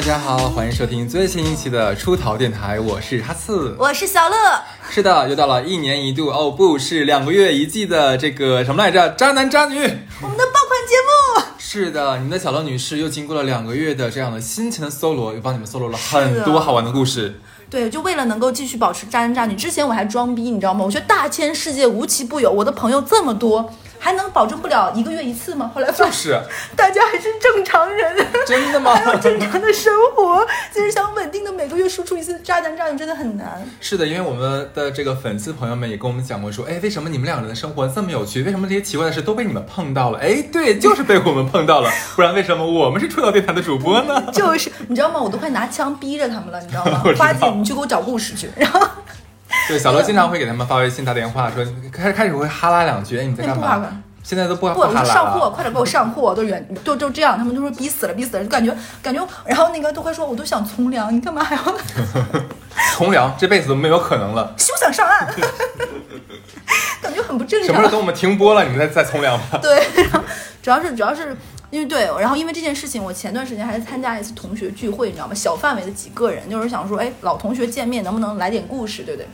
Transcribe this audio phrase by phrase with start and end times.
[0.00, 4.34] 大家好，欢迎收听最新一期的出逃电台，我是哈刺，我是小乐。
[4.88, 9.10] 是的，又到了一年一度哦，不是两个月一季的这个什么来着？
[9.10, 11.44] 渣男渣女，我们的爆款节目。
[11.58, 17.38] 是的，你们的小乐女士又经过了两个月的这样的辛勤的搜罗，又帮你们搜罗了很多好玩的故事。
[17.68, 20.82] 对，就为了能够继续保持渣男渣女，之前我还装逼，你知道吗？
[20.82, 23.70] 我觉得大千世界无奇不有，我的朋友这么多。
[24.00, 25.70] 还能保证不了一个月一次吗？
[25.74, 26.42] 后来发现
[26.74, 28.94] 大家还是正常人，真的吗？
[28.94, 33.62] 还有正常的生活，其实想稳定的每个月输出一次炸男渣女真的很难。
[33.80, 38.42] 是的，因为我们的这个粉丝朋友们也跟我们讲过，说，哎，为什么你们两个人的生活这么有趣？
[38.42, 40.18] 为什么这些奇怪的事都被你们碰到了？
[40.18, 44.24] 哎，对，就是被我们碰到了， 不然为什么我们是出道电台的主播呢？
[44.32, 45.20] 就是，你知道吗？
[45.20, 47.02] 我都快拿枪逼着他们了，你知道吗？
[47.18, 48.48] 花姐，你去给我找故事去。
[48.56, 48.80] 然后，
[49.70, 54.02] 对，小乐经常会给他们发微信、打电话，说开开始会哈拉两句，哎，你在干嘛？
[54.22, 61.62] 现在都不不上货，快点给我上货，都远都都这样，他们都说逼死了，逼死了，就感觉感觉，然后那个都会说，我都想从良，你干嘛还要
[62.94, 63.34] 从良？
[63.38, 65.26] 这辈子都没有可能了，休想上岸，
[67.00, 67.68] 感觉很不正常。
[67.68, 69.58] 什么时候等我们停播了，你们再再从良吧？
[69.62, 69.86] 对，
[70.62, 71.34] 主要是主要是
[71.70, 75.34] 因为对，然后因为这件事情，我前段时间还是参加一次同学聚会，你知道吗？
[75.34, 79.26] 小范围的几个人，就是想说，哎，老同学见面，能不能来点故事，对不对？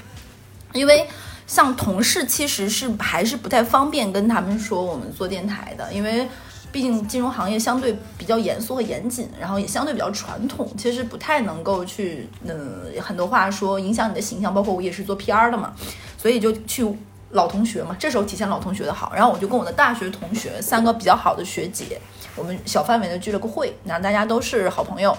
[0.76, 1.06] 因为。
[1.48, 6.26] 像同事其实是还是不太方便跟他们说我们做电台的，因为
[6.72, 14.52] 毕竟金融行业相对比较严肃和严谨，然后也相对比较传统，其实不太能够去嗯很多话说影响你的形象。
[14.52, 15.72] 包括我也是做 PR 的嘛，
[16.18, 16.84] 所以就去
[17.30, 19.12] 老同学嘛，这时候体现老同学的好。
[19.14, 22.00] 然后我就跟我的大学同学三个比较好的学姐。
[22.34, 25.16] 我们小范围的聚了个会，然后大家都是好朋友，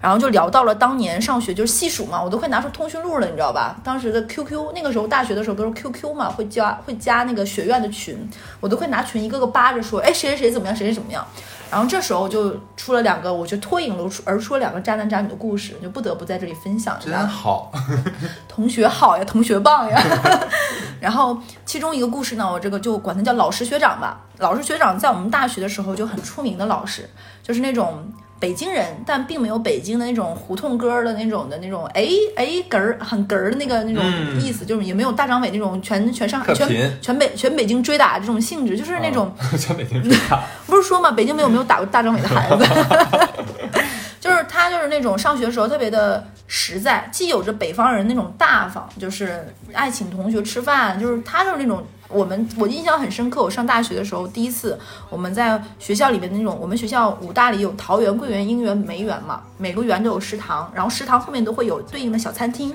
[0.00, 3.76] 然后就聊到了当年上学就是细数嘛，我都快拿出通讯录了，你知道吧？
[3.82, 8.16] 当时的 QQ，那个时候大学的时候都是 QQ 嘛，会加会加那个学院的群，
[8.60, 11.26] 我都快拿群一个个扒着说，哎，谁谁谁怎么样，谁谁怎么样。
[11.70, 16.96] 然后这时候就出了两个，我就脱颖而出而出了两个渣男渣女的故事，就不得不在这里分享。
[16.98, 17.70] 真好，
[18.48, 20.02] 同学好呀，同学棒呀。
[20.98, 24.18] 然后其中一个故事呢，我这个就管他叫老师学长吧。
[24.38, 27.08] 老师学长在我们大学的时候就很出名的老师，
[27.42, 28.02] 就是那种
[28.40, 32.06] 北京人，但并没有北京的那种胡同歌的那种的那种，哎
[32.36, 34.04] 哎哏儿很哏儿的那个那种
[34.40, 42.64] 意思，就是也没有大张伟那种全全上海全全北全北京追打这种性质，就是那种 全北京追打， 不是说嘛，北京没有没有打过大张伟的孩子。
[44.20, 53.42] 就是他，就是那种上学的时候特别的实在，既有着北方人那种大方，就是爱请同学吃饭，就是他就是那种我们我印象很深刻。
[53.42, 54.78] 我上大学的时候，第一次
[55.10, 62.74] 我们在学校里面的那种，我们学校武大里有桃园、桂园、英园、梅园嘛，每个园都有食堂，然后食堂后面都会有对应的小餐厅。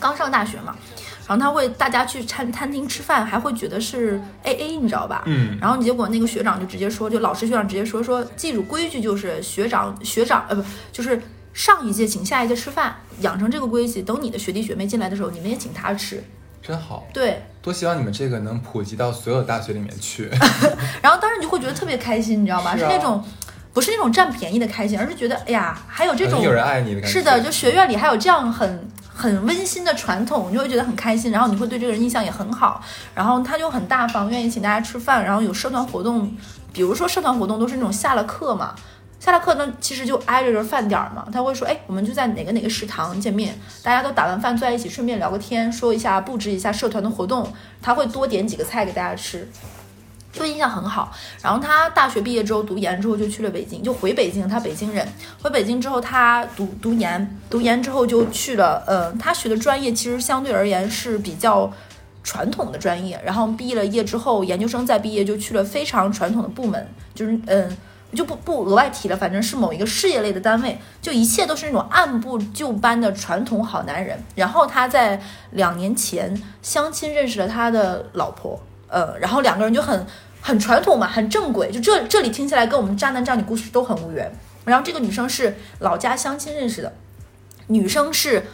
[0.00, 0.74] 刚上大学嘛。
[1.26, 5.24] 然后他会大家去餐餐厅吃饭，还会觉得是 A A，你知道吧？
[5.26, 5.58] 嗯。
[5.60, 11.20] 然后结果那个学长就直接说，就老师学长直接说说，记住规矩就是学长学长呃不就是
[11.52, 16.24] 上一届请下一届吃饭，养成这个规矩，等你的学弟学妹进来的时候，你们也请他吃。
[16.62, 17.06] 真好。
[17.12, 17.42] 对。
[17.60, 20.30] 多希望你们这个能普及到所有大学里面去。
[21.02, 22.76] 然后当时你就会觉得特别开心，你知道吗？
[22.76, 23.22] 是那种
[23.72, 27.18] 不是那种占便宜的开心，而是觉得哎呀，还有这种有人爱你的感觉。
[27.18, 28.88] 是的，就学院里还有这样很。
[29.18, 32.80] 很温馨的传统，你就会觉得很开心，然后你会对这个人印象也很好，
[33.16, 36.32] 然后他就很大方，愿意请大家吃饭，然后有社团活动，
[36.72, 38.76] 比如说社团活动都是那种下了课嘛，
[39.20, 47.52] 下了课呢其实就挨着这饭点儿嘛，他会说，哎，我们就在哪个哪个食堂见面，大家都打完饭坐在一起，顺便聊个天，说一下布置一下社团的活动，
[47.82, 49.48] 他会多点几个菜给大家吃。
[50.30, 51.10] 就印象很好，
[51.42, 54.46] 然后他大学毕业之后读研之后就去了北京，就回北京。
[54.46, 55.04] 他北京人，
[55.42, 58.84] 回北京之后他读读研，读研之后就去了。
[58.86, 61.72] 呃，他学的专业其实相对而言是比较
[62.22, 63.20] 传统的专业。
[63.24, 67.76] 然后毕了业之后，研究生再毕业就去了非常传统的部门，就是嗯，
[68.14, 74.18] 就不不额外提了，反正是某一个事业类的单位，就一切都是那种按部就班的传统好男人。
[74.34, 75.20] 然后他在
[75.50, 78.58] 两年前相亲认识了他的老婆。
[78.90, 80.06] 呃，然后两个人就很
[80.40, 81.70] 很传统嘛，很正轨。
[81.70, 84.32] 就这这里听起来跟我们渣男渣女故事都很无缘。
[84.64, 86.90] 然后这个女生是老家相亲认识的，
[87.66, 88.44] 女生是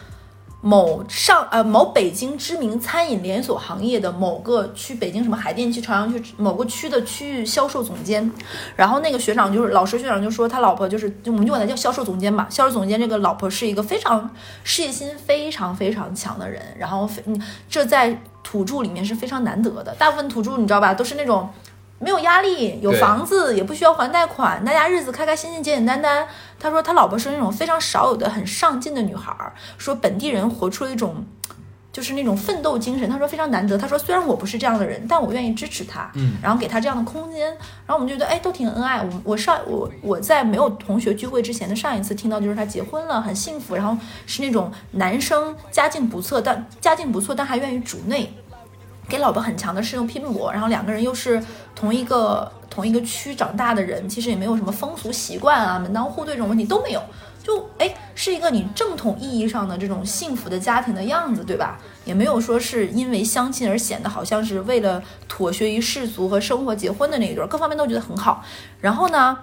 [0.65, 8.31] 某上呃某北京知名餐饮连锁行业的某个区，北京什么海淀区、朝阳区某个区的区域销售总监。
[8.75, 12.47] 然后那个学长就是老师学长就说他老婆就是我们就管他叫销售总监吧。
[12.49, 14.27] 销售总监这个老婆是一个非常
[14.63, 16.59] 事业心非常非常强的人。
[16.79, 17.39] 然后嗯，
[17.69, 18.19] 这在。
[18.47, 21.49] 土著里面是非常难得的，大部分土著你知道吧，都是那种
[21.97, 26.27] 没有压力，有房子，也不需要还贷款，大家日子开开心心，简简单单。
[26.59, 29.33] 他说他老婆是那种非常少有的很上进的女孩，
[29.77, 31.25] 说本地人活出了一种
[31.91, 33.09] 就是那种奋斗精神。
[33.09, 33.77] 他说非常难得。
[33.77, 37.47] 他说虽然我不是这样的人，但我愿意支持他，嗯然后给他这样的空间。
[37.49, 39.01] 然后我们就觉得哎都挺恩爱。
[39.01, 48.33] 我我上我我在没有同学聚会之前的上一次听到就是他结婚了，很幸福，然后是那种男生家境不错，但家境不错但还愿意主内。
[49.07, 51.41] 给老婆很强的适应拼搏，然后两个人又是
[51.73, 57.01] 同一个同一个区长大的人，其实也没有什么风俗习惯啊、门当户对这种问题都没有，
[57.43, 61.79] 就哎是一个你正统意义上的这种幸福的家庭的样子，对吧？
[62.03, 68.43] 也没有说是因为相亲而显得好像是为了妥协于世俗和生活结婚的那一对儿，各方面都觉得很好。
[68.81, 69.37] 然后呢，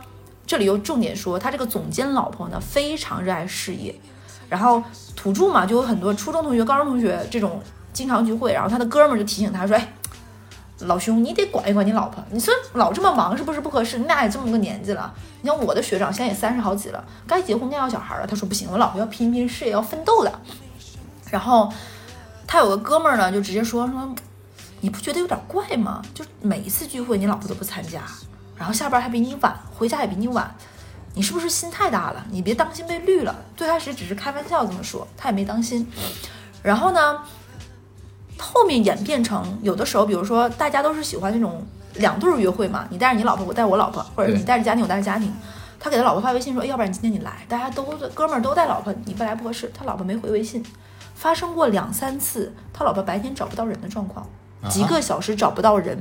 [0.47, 3.95] 这里又重点说，他这个总监老婆呢非常热爱事业，
[4.49, 4.83] 然后
[5.15, 7.61] 土著嘛，就有很多初中同学、高中同学这种
[7.93, 9.93] 经常聚会，然后他的哥们儿就提醒他说：“哎，
[10.81, 13.99] 老兄，你得管一管你老婆，你说老这么忙是不是不合适？
[13.99, 18.27] 你俩也这么个年纪了，你像我的学长现在也三十好几了，该结婚该要小孩了。
[18.27, 20.33] 他说不行，我老婆要拼拼事业，要奋斗的。
[21.31, 21.73] 然后
[22.47, 24.15] 他有个哥们儿呢，就直接说说，
[24.81, 26.03] 你不觉得有点怪吗？
[26.15, 28.03] 就每一次聚会你老婆都不参加，
[28.57, 30.55] 然后下班还比你晚，回家也比你晚。”
[31.15, 32.25] 你是不是心太大了？
[32.31, 33.37] 你别当心被绿了。
[33.55, 35.87] 最开始只是开玩笑这么说，他也没当心。
[36.63, 37.21] 然后呢，
[38.39, 41.65] 后面演变成有的时候，比如说大家都是喜欢那种
[41.95, 45.33] 两对儿约会嘛，你带着你老婆，我带我老婆，或者你带着家庭，我带着家庭。
[45.79, 47.83] 他给他老婆发微信说，哎，要不然你今天你来，大家都
[48.15, 49.71] 哥们儿都带老婆，你不来不合适。
[49.77, 50.65] 他老婆没回微信，
[51.15, 54.25] 发生过两三次，他老婆白天找不到人的状况，
[54.69, 55.99] 几个小时找不到人。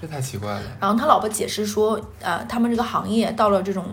[0.00, 0.62] 这太奇怪了。
[0.80, 3.84] 然后他老婆解释说，呃，他们这个行业到了这种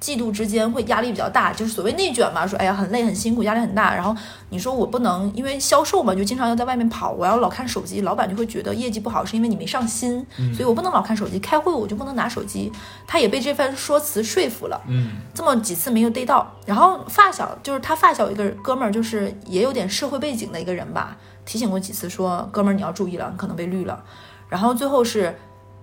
[0.00, 3.94] 季度之间会压力比较大，就是所谓内卷嘛，说哎呀很累很辛苦，压力很大。
[3.94, 4.14] 然后
[4.50, 10.24] 你说我不能，因为销售嘛，就经常要在外面跑，我要老看手机，老板就会觉得业绩不好是因为你没上心，
[10.54, 12.70] 所以我不能老看手机，开会我就不能拿手机。
[13.06, 14.80] 他也被这番说辞说服了。
[14.88, 24.02] 嗯，这么几次没有逮到，然后发小就是他发小一个哥们儿，就是也有点社会背景的一个人吧，提醒过几次说哥们儿你要注意了，你可能被绿了。
[24.48, 25.38] 然后最后是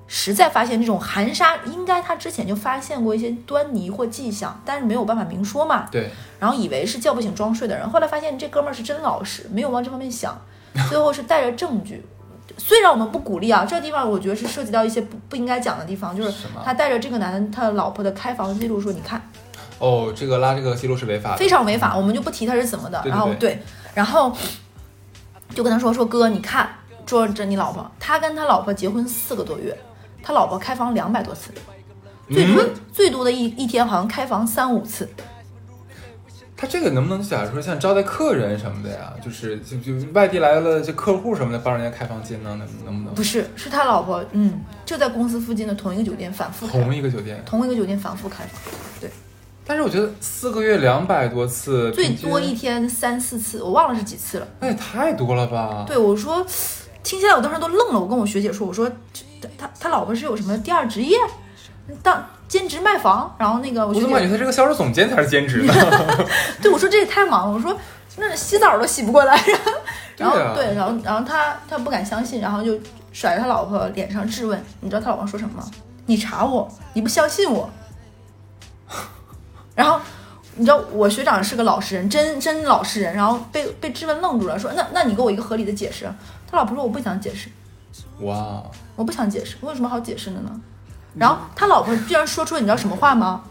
[0.08, 5.88] 实在发现这种含沙，应该他之前就发现过一些端倪或迹象，但是没有办法明说嘛。
[5.92, 10.40] 对，然后以为是叫不醒装睡的人，后来发现这哥们儿是真老实，没有往这方面想，
[10.90, 12.06] 最后是带着证据。
[12.58, 19.22] 虽然我们不鼓励啊，这个地方我觉得是涉及到一些不不应该讲的地方，就是他带着这个男的他老婆的开房记录说，你看
[19.80, 21.38] 哦，这个拉这个记录是违法的。
[21.38, 23.02] 非常违法，我们就不提他是怎么的。
[23.02, 23.64] 对对然后对
[23.94, 24.32] 然后
[25.54, 26.70] 就跟他说说哥，你看，
[27.06, 29.78] 捉着你老婆，他跟他老婆结婚四个多月，
[30.26, 31.52] 他老婆开房两百多次，
[32.28, 35.08] 最多、嗯最多的一一天好像开房三五次。
[36.58, 39.14] 他这个能不能假如说像招待客人什么的呀？
[39.24, 42.58] 就是就就外地来了这客户什么的，帮人家开房间呢？
[42.58, 47.44] 能能不能不是，是他老婆，嗯，就在公司附近的同一个酒店反复开，同一个酒店？
[47.46, 49.12] 同一个酒店反复开房，对，
[49.68, 54.48] 但是我觉得四个月两百多次，最多一天三四次，我忘了是几次了。
[54.62, 55.84] 那也太多了吧？
[55.86, 56.44] 对，我说，
[57.06, 58.00] 听起来我当时都愣了。
[58.00, 61.16] 我跟我学姐说，我说他他他老婆是有什么第二职业，
[62.02, 63.34] 当兼职卖房。
[63.38, 65.74] 然后那个我怎么感觉他这个销售总监才是兼职呢？
[66.62, 67.78] 对我说这也太忙了，我说
[68.18, 69.40] 那洗澡都洗不过来。
[70.18, 72.78] 然后对啊对，然后然后他他不敢相信，然后就
[73.14, 74.62] 甩着他老婆脸上质问。
[74.82, 75.70] 你知道他老婆说什么吗？
[76.08, 77.70] 你查我，你不相信我。
[79.76, 80.00] 然后
[80.56, 86.10] 你知道我学长是个老实人，真真老实人，然后被被质问愣住了，说那那你给我一个合理的解释。
[86.50, 87.50] 他老婆说我不想解释。
[88.22, 88.62] 哇，
[88.96, 90.52] 我不想解释，我有什么好解释的呢？
[91.16, 93.42] 然后他老婆居然说出了你知道什么话吗？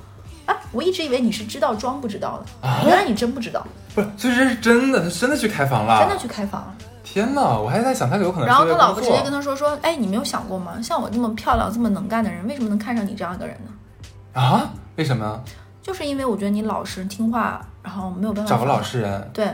[0.47, 6.75] 啊，我一直以为你是知道装不知道的，啊原来你真不知道，不是，所以这是真的，他真的去开房了，真的去开房了。
[7.03, 10.75] 天哪，我还在想他有可能然后他老婆直接跟他说说，哎，你没有想过吗？
[10.83, 14.41] 像我这么漂亮、这么能干的人，为什么能看上你这样一个人呢？
[14.41, 14.71] 啊？
[14.97, 15.43] 为什么？
[15.83, 19.47] 就是因为我觉得你老实听话，然后没有办法找个老实人，对，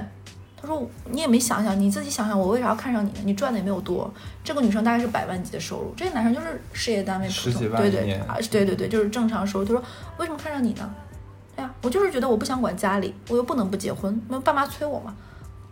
[0.61, 3.19] 他说你也没想想，你自己想想，我为啥要看上你呢？
[3.25, 4.13] 你赚的也没有多，
[4.45, 9.65] 这个女生大概是百万级的收入，这个男生就是事业单位普通十几，万对对啊，对对对，就是正常收入。
[9.65, 9.83] 他说
[10.19, 10.91] 为什么看上你呢？
[11.57, 15.15] 哎呀，我就是觉得我不想管家里，我又不能不结婚，没有爸妈催我嘛，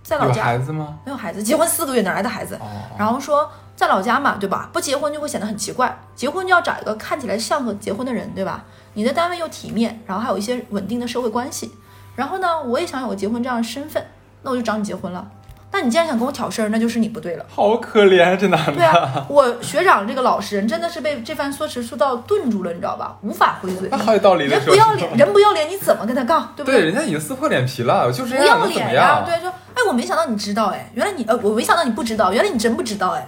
[0.03, 0.99] 在老有家孩子吗？
[1.05, 2.55] 没有孩子，结婚四个月哪来的孩子？
[2.57, 2.67] 哦，
[2.99, 4.71] 然后说在老家嘛，对吧？
[4.73, 8.65] 不结婚就会显得很奇怪，结婚就要找一个看起来像个结婚的人，对吧？
[8.95, 11.71] 你的单位又体面，然后还有一些稳定的社会关系。
[12.17, 14.05] 然后呢，我也想有个结婚这样的身份，
[14.43, 15.27] 那我就找你结婚了。
[15.71, 17.45] 那你既然想跟我挑事儿，那就是你不对了。
[17.47, 18.73] 好可怜这男的。
[18.73, 23.19] 对啊，我学长这个老实人真的是被这番说辞说到顿住了，你知道吧？
[23.21, 23.87] 无法回嘴。
[23.91, 26.53] 那好有道理的人不要脸，人不要脸，你怎么跟他杠？
[26.57, 29.25] 对不对，人家已经撕破脸皮了，就这样不要脸呀、样？
[29.27, 33.27] 对，说哎，我没想到你知道，哎，原来你呃，我没想到你不知道，原来你真不知道，哎。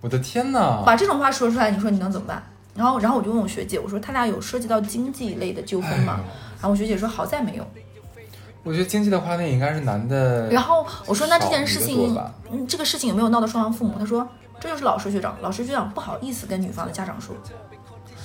[0.00, 0.82] 我的天哪！
[0.84, 2.42] 把这种话说出来，你说你能怎么办？
[2.74, 6.20] 然后，然后我就问我学姐，我说他俩有涉及到经济类的纠纷吗？
[6.54, 7.66] 然后我学姐说好在没有。
[8.64, 10.48] 我觉得经济的话，那应该是男的。
[10.50, 12.18] 然后我说那这件事情，
[12.50, 13.94] 嗯，这个事情有没有闹到双方父母？
[13.98, 14.26] 他说
[14.58, 17.36] 这就是老师学长，老师学长不好意思跟女方的家长说，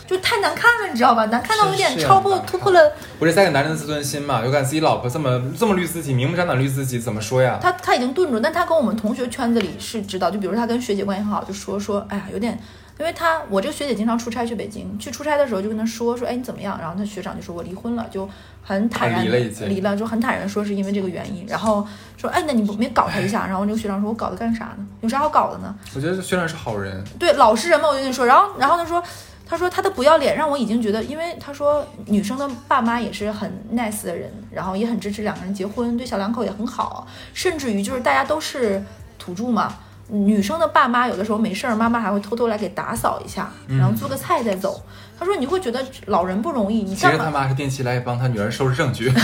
[0.10, 1.26] 就太难看了，你知道吧？
[1.26, 4.44] 难看到有点超破突破了不是再给男人的自尊心嘛？
[4.44, 7.60] 有感自己老婆这么这么绿自己，明目张胆绿自己，怎么说呀？
[7.62, 12.58] 他他已经顿住，但他跟我们同学圈子里是知道，就比如说他跟学姐关系很好，就说说，哎呀，有点，
[12.98, 16.76] 因为他我这个学姐经常出差去北京，去出差的时候就跟他说说，哎你怎么样？
[16.82, 18.28] 然后他学长就说我离婚了，就
[18.64, 19.38] 很坦然啊离了
[19.68, 21.88] 离了，就很坦然说是因为这个原因，然后
[22.18, 23.46] 说，哎那你不没搞他一下？
[23.46, 24.88] 然后这个学长说我搞他干啥呢？
[25.02, 25.76] 有啥好搞的呢？
[25.94, 29.04] 我觉得学长是好人，对老实人嘛，我就跟你说，然后然后他说。
[29.50, 38.84] 他说他的不要脸让我已经觉得，因为他说女生的爸妈也是很 nice 的人，然后也很支持两个人结婚，对小两口也很好，甚至于就是大家都是
[39.18, 39.74] 土著嘛，
[40.08, 44.80] 女生的爸妈有的时候没事儿，妈妈还会偷偷来给打扫一下，然后做个菜再走。
[45.18, 47.18] 他说你会觉得老人不容易，你其干嘛？
[47.18, 49.12] 实他妈是定期来帮他女儿收拾证据。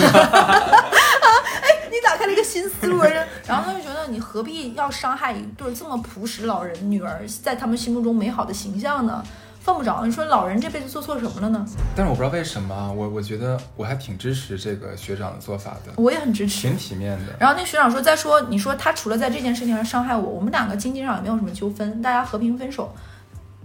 [1.91, 9.23] 你打开了一个新思路，人然后他就觉得你何必要伤害一对这么朴实老人女儿在他们心目中美好的形象呢？
[9.65, 10.05] 犯不着。
[10.05, 11.65] 你说老人这辈子做错什么了呢？
[11.95, 16.67] 但是我不知道为什么，我我觉得我还挺支持这个学长的做法的，我也很支持。
[16.67, 17.33] 挺体面的。
[17.39, 22.93] 然后那学长说，再说你说他除了在这件事情上伤害我，我们两个经济上也没有什么纠纷，大家和平分手，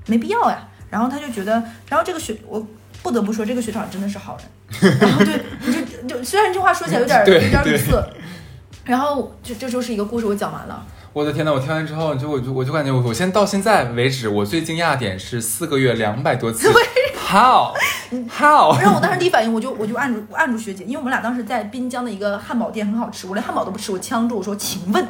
[0.06, 0.66] 没必要呀。
[0.88, 2.66] 然后他就觉得，然后这个学我
[3.02, 4.96] 不得不说，这个学长真的是好人。
[4.98, 8.10] 然后对，你就就虽然这话说起来有点对有点对语塞，
[8.84, 10.82] 然后这这就是一个故事，我讲完了。
[11.12, 11.52] 我的天呐！
[11.52, 16.70] 我听完之后，就我就我就感觉我我现在到现在为止，我最惊讶的点是四个月两百多次，
[17.18, 17.74] how
[18.28, 18.78] how？
[18.78, 25.04] 然后我当时第一反应，我就我就按住按住学姐，因为我们俩当时在滨江的一个汉堡店很好吃，我连汉堡都不吃，我呛住我说，请问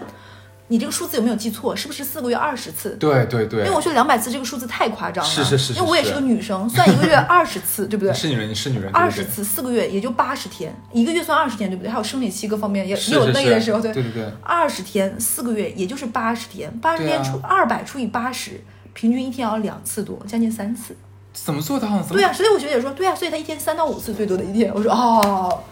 [0.71, 1.75] 你这个数字有没有记错？
[1.75, 2.91] 是不是四个月二十次？
[2.91, 8.15] 对对对因为，我觉得两百次这个数字太夸张了，是是是因为我也是个女生，算一个月 二十次，对不对？
[8.15, 11.91] 是女人，你是女人，二十次，四个月也就八十天，一个月算二十天，对不对？
[11.91, 18.63] 还有生理期各方面也也有累的时候，对对对，二十天，四个月也就是八十天，八十天除二百除以八十，
[18.95, 20.97] 平均一天要两次多，将近三次。
[21.33, 22.05] 怎么做到的？
[22.11, 24.73] 对呀、所以我学姐说，对呀、所以她一天三到五次最多的一天。
[24.75, 25.63] 我说哦，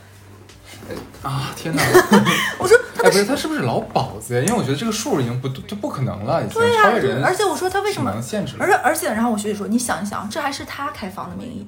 [1.22, 1.52] 啊？
[1.56, 1.82] 天哪！
[2.58, 4.40] 我说她哎，不是，他是不是老鸨子呀？
[4.40, 11.66] 因为我觉得这个数已经不就不可能了，已经对呀、超越人，而且我说他为什么能限制而且而且，然后我学姐说，你想一想，这还是他开房的名义。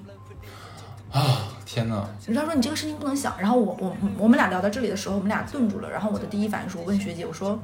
[1.12, 1.48] 啊！
[1.66, 2.08] 天哪！
[2.32, 3.34] 她说你这个事情不能想。
[3.38, 5.90] 然后我我我们俩聊到这里的时候，我们俩顿住了。
[5.90, 7.58] 然后我的第一反应是我问学姐，我说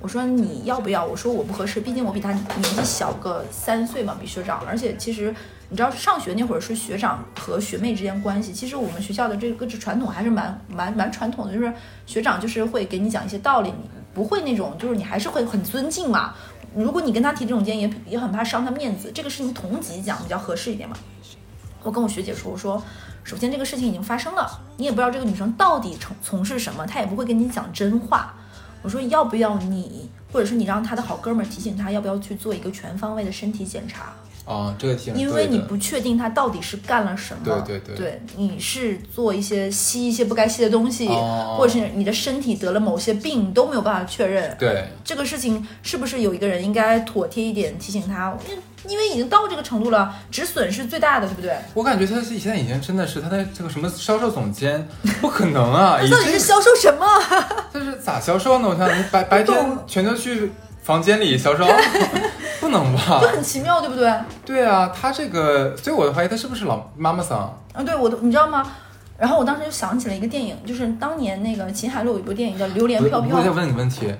[0.00, 1.04] 我说你要不要？
[1.04, 4.60] 我说我不合适，毕竟我比他年纪小个三岁嘛，比学长。
[4.66, 5.32] 而且其实
[5.70, 8.52] 你知道，上学那会儿是学长和学妹之间关系。
[8.52, 11.72] 其实我们学校的这个传统还是蛮蛮蛮传统的，就是
[12.06, 16.34] 学长就是会给你讲一些道理，你不会那种就是你还是会很尊敬嘛。
[16.74, 19.10] 如果你跟他提这种建议，也也很怕伤他面子。
[19.12, 20.96] 这个事情同级讲比较合适一点嘛。
[21.82, 22.82] 我跟我学姐说，我说，
[23.22, 28.34] 首先这个事情已经发生了，你也不知道这个女生到底从从事什么，她也不会跟你讲真话。
[28.82, 34.12] 我说要不要你，或者是你让她的好哥们儿提醒她，要不要去做一个全方位的身体检查？
[34.44, 37.64] 啊，这个挺因为你不确定他到底是干了什么。
[37.66, 44.54] 对对对你是做一些吸一些不该吸的东西，哦或者是你的身体得了某些病，都没有办法确认。
[44.58, 48.36] 对这个事情是不是有一个人应该妥帖一点提醒他？
[48.48, 51.56] 因为因为已经到这个程度了，止损是最大的，对不对？
[51.72, 54.86] 我感觉他是现在已经真的是他的这个什么销售总监，
[55.22, 55.96] 不可能啊！
[56.04, 57.06] 他到底是销售什么？
[57.72, 58.68] 这是咋销售呢？
[58.68, 61.64] 我想你白白天全都去房间里销售
[62.64, 63.28] 不能吧就？
[63.36, 64.12] 很奇妙，对不对？
[64.44, 67.38] 对啊，他这个，所以我怀疑他是不是老妈妈桑？
[67.74, 68.66] 啊，对我都你知道吗？
[69.18, 74.12] 然后我当时就想起了一个电影，就是当年那个秦海璐有一部电影叫《榴莲飘飘我再》，问你个问题，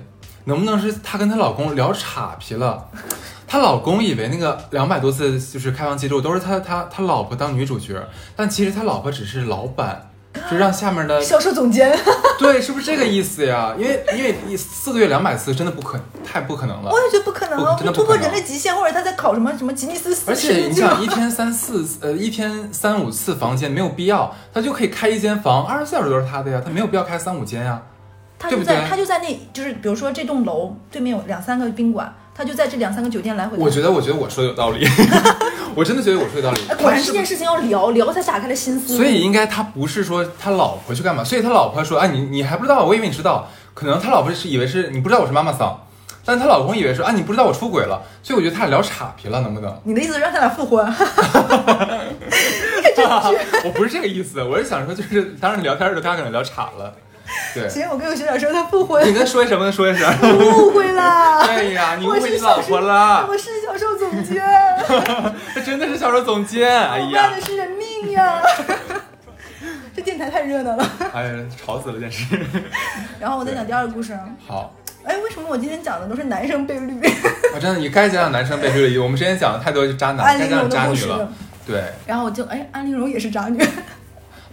[0.45, 2.87] 能不能是她跟她老公聊岔皮了？
[3.47, 8.01] 她老公以为那个两百多次就是开房记录都是她她她老婆当女主角，
[8.35, 10.09] 但其实他老婆只是老板，
[10.49, 11.97] 就让下面的销售总监。
[12.37, 13.73] 对，是不是这个意思呀？
[13.77, 16.99] 因为因为一四个月两百次真的不可太不可能了我。
[16.99, 27.81] 也觉得不可能啊，不真的不突破人类极限，或者他在考什么什么吉尼斯而且你想，一天三四呃一天三五次房间没有必要，他就可以开一间房，二十四小时都是他的呀，他没有必要开三五间呀。
[28.37, 33.57] 他就在他就在那，就是比如说这栋楼对面有两三个宾馆，他就在这两三个酒店来回。
[33.57, 34.85] 我觉得我觉得我说的有道理，
[35.73, 36.75] 我真的觉得我说的有道理哎，。
[36.75, 38.97] 果然这件事情要聊聊才打开了心思。
[38.97, 45.79] 所以应该他不是说他老婆去干嘛，所以他老婆说，哎，你你还不知道，我以为你知道，可能他老婆是以为是你不知道我是妈妈桑，
[46.25, 49.73] 但他老公以为说，啊，你不知道我出轨了，所以我觉得他俩聊岔皮了，能不能？
[49.85, 50.85] 你的意思是让他俩复婚？
[53.63, 56.93] 我不是这个意思，我是想说，就是当时聊天的时候，他俩可能聊岔了。
[57.53, 59.71] 对，行，我跟我学长说他复婚你，跟他说一什么？
[59.71, 60.07] 说一声。
[60.37, 61.39] 误会了。
[61.41, 64.43] 哎呀，你误会你老婆了，我是销售总监，
[65.55, 66.69] 他真的是销售总监。
[66.69, 68.41] 哎我卖呀的，是人命呀！
[69.95, 70.91] 这电电台太热闹了。
[71.13, 72.25] 哎呀，吵死了，真是。
[73.19, 74.17] 然后我再讲第二个故事。
[74.45, 76.99] 好，哎，为什么我今天讲的都是男生被绿？
[77.53, 79.03] 我真的，你该讲讲男生被绿了。
[79.03, 81.31] 我们之前讲的太多渣男，该讲讲渣女了。
[81.65, 81.81] 对。
[82.05, 83.57] 然后我就哎，安陵容也是渣女。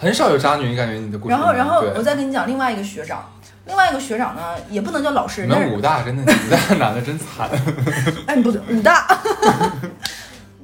[0.03, 1.31] 很少有渣女，你感觉你的故事？
[1.31, 3.25] 然后，然后我再跟你讲另外一个学长，
[3.67, 5.43] 另外一个学长呢，也不能叫老师。
[5.43, 7.49] 你们武大真的，武大男的真惨。
[8.27, 9.07] 哎，不对，武大，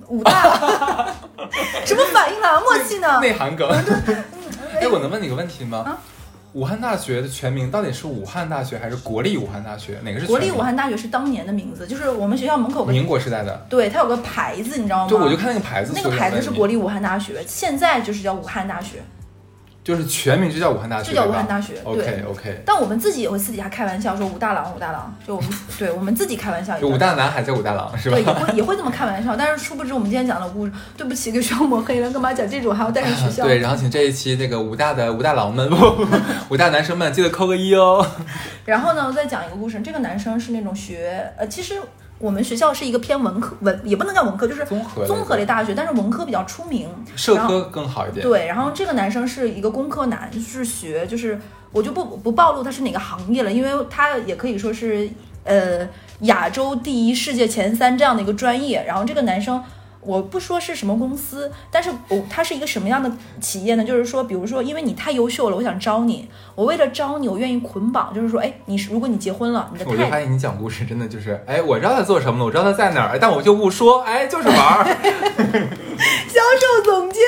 [0.09, 1.07] 武大，
[1.85, 2.59] 什么反应啊？
[2.59, 3.21] 默契呢？
[3.21, 3.71] 内涵梗。
[4.75, 5.79] 哎，我能问你个问题吗？
[5.87, 5.99] 啊
[6.55, 9.99] 武汉大学的全名到底是武汉大学还是国立武汉大学？
[10.03, 10.27] 哪个是？
[10.27, 12.85] 国立武汉大学是当年的名字，就是我们学校门口。
[12.87, 13.65] 民国时代的。
[13.69, 15.09] 对，它有个牌子，你知道吗？
[15.09, 19.03] 对我就看那个牌子，那个牌子是国立武汉大学，现在就是叫武汉大学。
[19.89, 21.73] 就是全名就叫武汉大学，就叫武汉大学。
[21.83, 22.63] OK OK。
[22.67, 26.79] 但我们自己也会私底下开玩笑说武大郎，武大郎，就我们对我们自己开玩笑。
[26.79, 28.19] 就武大男孩叫武大郎是吧？
[28.19, 29.35] 对，也会也会这么开玩笑。
[29.35, 33.45] 但是殊不知我们今天讲的故事，对不起，给学校抹黑了，干嘛讲这种还要带上学校？
[33.49, 35.67] 对，然后请这一期那个武大的武大郎们，
[36.51, 38.07] 武大男生们记得扣个一哦。
[38.67, 41.81] 然后呢，我再讲一个故事，这个男生是那种学呃，其实。
[42.19, 48.27] 我们学校是一个偏文科文，也不能叫文科，就是综合综合类大学，但是文科比较出名，社科更好一点。
[48.27, 51.41] 对，然后这个男生是一个工科男，是学，就是
[51.73, 55.09] 我就不不暴露他是哪个行业了，因为他也可以说是
[55.45, 55.89] 呃
[56.21, 58.85] 亚洲第一、世界前三这样的一个专业。
[58.87, 59.63] 然后这个男生。
[60.09, 63.13] 我不说是什么公司，但是我它是一个什么样的
[63.43, 63.85] 企业呢？
[63.85, 66.27] 就是说，比如说，因为你太优秀了，我想招你。
[66.55, 74.87] 我为了招你，我愿意捆绑，就是说，哎，你是如果你结婚了，你的我就发现你讲故事真的就是，哎，我知道他做什么了，我知道他在哪儿，但我就不说，哎，就是玩儿。
[76.27, 77.23] 销售总监。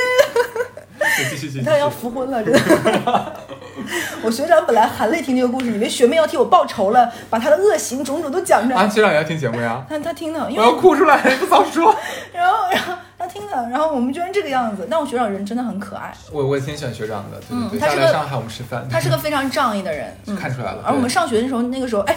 [1.16, 1.62] 继续继续。
[1.62, 3.36] 他要复婚了，真的。
[4.22, 8.76] 我学长本来含泪听这个故事，以为学妹要替我报仇了，把他的恶行种种都讲出来。
[8.76, 9.84] 啊，学长也要听节目呀？
[9.88, 11.94] 他他听的，我要哭出来， 不早说。
[12.32, 14.86] 然后然后他听的，然后我们居然这个样子。
[14.90, 17.40] 但我学长人真的很可爱，我我也挺喜欢学长的。
[17.50, 20.82] 嗯，他是个上海我们吃饭，他是个非常仗义的人，看出来了。
[20.84, 22.16] 而我们上学的时候，那个时候，哎，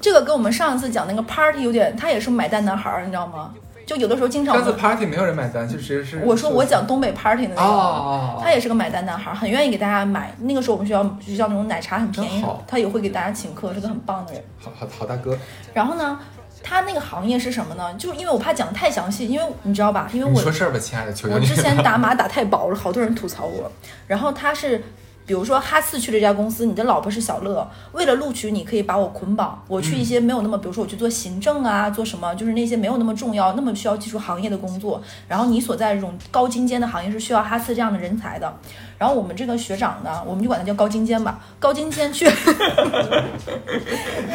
[0.00, 3.50] 这个跟我们上一次讲那个 party 有点，他也是买单男孩，你知道吗？
[3.92, 6.22] 就有的时候经常，上次 party 没有人买单，就实是。
[6.24, 10.34] 我说我讲东北 party 的那个，他也是个买单男孩，很愿意给大家买。
[10.40, 14.42] 那个时候我们学校学校那种奶茶很便宜，他也会给大家请客，是个很棒的人。
[14.58, 15.36] 好好好大哥。
[15.74, 16.18] 然后呢，
[16.62, 17.92] 他那个行业是什么呢？
[17.94, 20.08] 就是因为我怕讲的太详细，因为你知道吧？
[20.12, 21.44] 因为我说事儿吧，亲爱的，求求你。
[21.44, 23.70] 我之前打码打太薄了，好多人吐槽我。
[24.06, 24.82] 然后他是。
[25.24, 35.00] 比如说哈四去这家公司，你的老婆是小乐，为了录取你，可以把我捆绑，我去一些没有那么，比如说我去做行政啊，做什么，就是那些没有那么重要、那么需要技术行业的工作。
[35.28, 38.52] 然后你所在这种高精尖的行业是需要哈四这样的人才的。
[38.98, 42.24] 然后我们这个学长呢，我们就管他叫高精尖吧，高精尖去，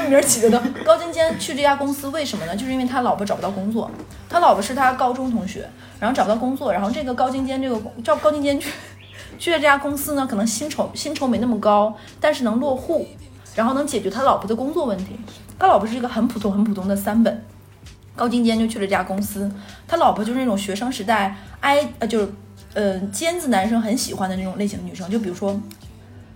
[0.09, 2.55] 名儿起的都高精尖去这家公司，为什么呢？
[2.55, 3.89] 就是因为他老婆找不到工作，
[4.29, 5.69] 他老婆是他高中同学，
[5.99, 8.69] 然后找不到工作，然后这个高精尖这个叫高精尖去。
[9.37, 13.07] 去了这家公司呢，可能薪酬薪酬没那么高，但是能落户，
[13.55, 15.15] 然后能解决他老婆的工作问题。
[15.59, 17.43] 他老婆是一个很普通很普通的三本，
[18.15, 19.51] 高精尖就去了这家公司。
[19.87, 22.29] 他老婆就是那种学生时代挨呃就是
[22.73, 25.59] 呃尖子男生很喜欢的那种类型的女生，就比如说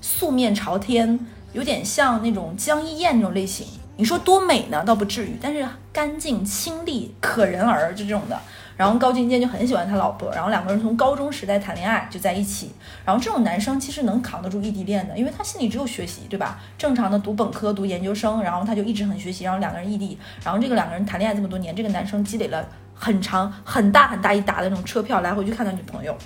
[0.02, 1.20] 素面朝天，
[1.54, 3.68] 有点像那种江一燕那种类型。
[3.98, 4.84] 你说多美呢？
[4.84, 8.40] 倒不至于，但是干净清丽可人儿，就这种的。
[8.82, 12.72] 然后高精尖就很喜欢他老婆，然后两个人从高中时代谈恋爱就在一起。
[13.06, 16.60] 然后这种男生其实能扛得住异地恋的，因为他心里只有学习，对吧？
[16.80, 19.44] 正常的读本科、读研究生，然后他就一直很学习。
[19.44, 26.18] 然后两个人异地，然后这个两个人谈恋爱这么多年，这个男生积累了很长、很大、很大一沓的那种车票来回去看他女朋友，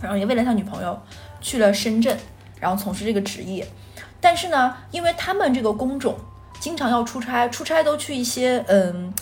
[0.00, 0.96] 然后也为了他女朋友
[1.40, 2.16] 去了深圳，
[2.60, 3.66] 然后从事这个职业。
[4.20, 6.14] 但是呢，因为他们这个工种
[6.60, 9.12] 经常要出差，出差都去一些嗯。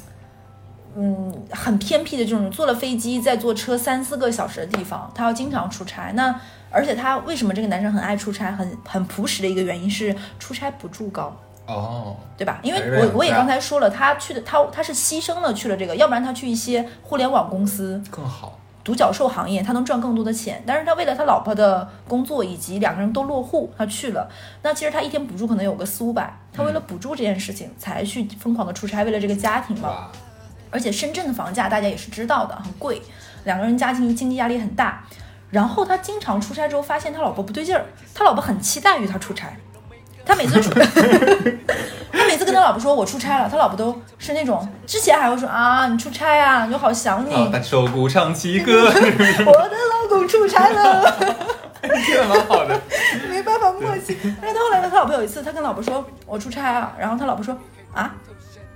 [1.01, 6.11] 嗯，很偏僻的这种，坐了飞机再坐车三四个小时的地方，他要经常出差。
[6.15, 6.35] 那
[6.71, 11.33] 而且他为什么这个男生很爱出差，很很朴实的一个原因是出差补助高
[11.67, 12.59] 哦，对吧？
[12.65, 20.61] 因为我我也刚才说了，他去的他他是牺牲了去了这个，要不然他去一些互联网公司更好，独角兽行业他能赚更多的钱。
[20.67, 24.29] 但是他为了他老婆的工作以及两个人都落户，他去了。
[24.63, 30.09] 那其实他一天补助可能有个四五百，他为了补助这件事情才去疯狂的出差，为了这个家庭嘛。
[30.71, 33.01] 而且深圳的房价大家也是知道的，很贵，
[33.45, 35.05] 两个人家庭经济压力很大。
[35.51, 39.49] 然后他经常出差之后，发现他老婆不对劲儿，他老婆很期待于他出差。
[40.27, 40.69] 他每次出，
[42.13, 47.51] 他每次跟他老婆说我出差了，他老婆都是那种之前还会说啊你出差啊，就好想你。
[47.51, 51.11] 单手鼓唱起歌 我的老公出差了，
[51.81, 52.79] 听得蛮好的，
[53.31, 54.19] 没办法默契。
[54.39, 57.59] 但是他后来呢，他老婆有一次他跟老婆说我出差啊，然后他老婆说
[57.95, 58.15] 啊。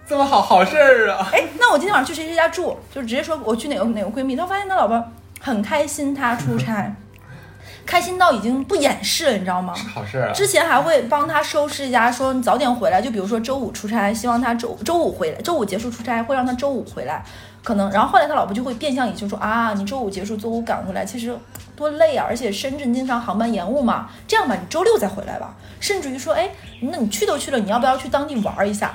[0.08, 1.28] 这么好好事儿啊！
[1.32, 4.36] 哎，那我今天晚上去谁谁家住，就直接说我去哪个哪个闺蜜。
[4.36, 5.02] 她发现他老婆
[5.40, 6.94] 很开心，她出差，
[7.86, 9.72] 开心到已经不掩饰了，你知道吗？
[9.94, 10.32] 好事啊。
[10.34, 13.00] 之前还会帮他收拾一下，说你早点回来。
[13.00, 17.24] 就比如说周五出差，希望他周周五回来，周五结束出差会让他周五回来。
[17.62, 21.34] 可能，然后后来他老婆就会变相也就说啊，你周五结束，周五赶回来，其实
[21.76, 22.26] 多累啊！
[22.28, 25.54] 而且深圳经常航班延误嘛，这样吧，你周六再回来吧。
[25.78, 28.92] 甚至于说，哎，那你去都去了，你要不要去当地玩一下？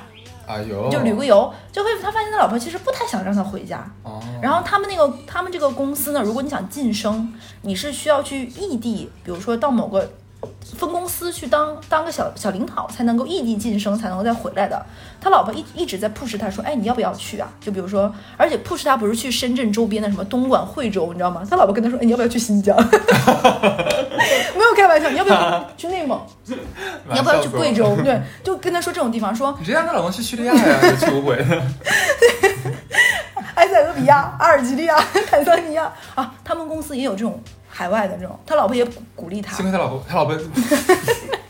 [0.47, 3.85] 哎呦，就旅个游，就会他发现他老婆其实不太想让他回家。
[4.03, 4.19] 哦。
[4.41, 7.31] 然后他们那个他们这个公司呢，如果你想晋升，
[7.61, 10.09] 你是需要去异地，比如说到某个。
[10.77, 14.85] 分公司去当当个小小领导，才能够异地晋升，才能够再回来的。
[15.19, 17.49] 他老婆一一直在 push 他说，哎，你要不要去啊？
[17.59, 21.41] 就比如说，而且 push 他不是去深圳周边的什么东莞、惠州，你知道吗？
[21.49, 22.77] 他老婆跟他说，哎，你要不要去新疆？
[22.77, 22.83] 没
[24.61, 26.21] 有开玩笑，你要不要 去内蒙？
[26.45, 27.97] 你要不要去贵州？
[28.03, 31.37] 对，就跟他说这种地方，说你直接让他老公去叙利亚呀，去无鬼。
[33.55, 34.95] 埃塞俄比亚、阿尔及利亚、
[35.27, 37.41] 坦桑尼亚啊，他们公司也有这种。
[37.69, 38.83] 海外的这种，他老婆也
[39.15, 39.55] 鼓励他。
[39.55, 40.33] 幸亏他老婆，他老婆，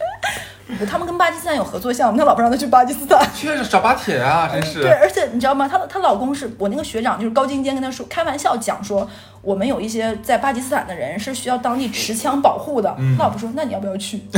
[0.90, 3.20] 他们跟巴基斯坦有合作项目，他老婆让他去巴基斯坦。
[3.34, 4.82] 去找巴铁啊，真是。
[4.82, 5.68] 对，而且你知道吗？
[5.68, 9.10] 她她老公是我那个学长，就是高精尖跟他说开玩笑讲说，
[9.42, 12.96] 我们有一些在巴基斯坦的人是需要当地持枪保护的。
[13.18, 14.22] 他老婆说，那你要不要去？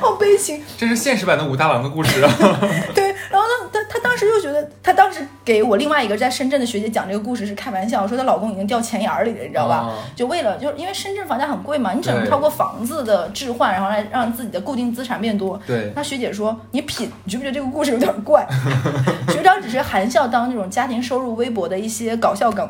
[0.00, 2.20] 好悲情，这是现实版的武大郎的故事。
[2.94, 9.88] 对，然后呢，他他当时就觉得，他当时给我另外一个在深圳的学姐讲这个故事是开玩笑，说她老公已经掉钱眼儿里了，你知道吧？
[10.16, 15.60] 就为了，就是因为深圳房价很贵嘛，你只能通过房子的置换，然后来让自己的固定资产变多。
[15.64, 18.44] 对，那学姐说，你品，你觉不觉得这个故事有点怪？
[19.30, 22.68] 学长只是含笑当那种家庭收入微薄的一些搞笑梗，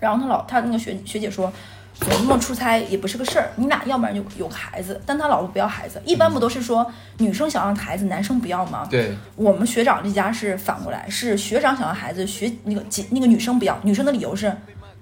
[0.00, 1.52] 然后他老他那个学学姐说。
[2.00, 6.84] 总那么出差也不是个事儿，你俩要不然就有个孩子，但他老婆不要孩子，一般不都是说
[7.18, 8.86] 女生想要孩子，男生不要吗？
[8.90, 14.54] 对，我们学长这家是反过来，是学长想要孩子，学那个姐那个女生不要，女生的理由是，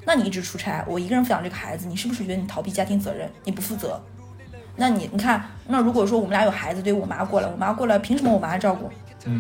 [0.05, 4.01] 那你一直出差，我一个人抚养这个孩子，你是不是觉得你逃避家庭责任，你不负责？
[4.77, 8.91] 那你你看，那如果说我们俩有孩子，对我妈过来，我妈过来，凭什么我妈照顾？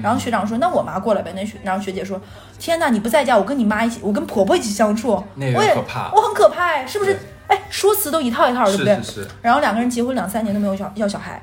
[0.00, 2.20] 然后学长说：“那我妈过来呗。”那学，然后学姐说
[2.56, 5.20] ：“天哪，你不在家，我跟你妈一起，我跟婆婆一起相处，
[5.56, 7.18] 我也可怕，我很可怕哎，是不是？
[7.52, 8.96] 哎，说辞都一套一套，对不对？
[8.96, 9.28] 是是是。
[9.42, 11.42] 然后两个人结婚两三年都没有小要小孩，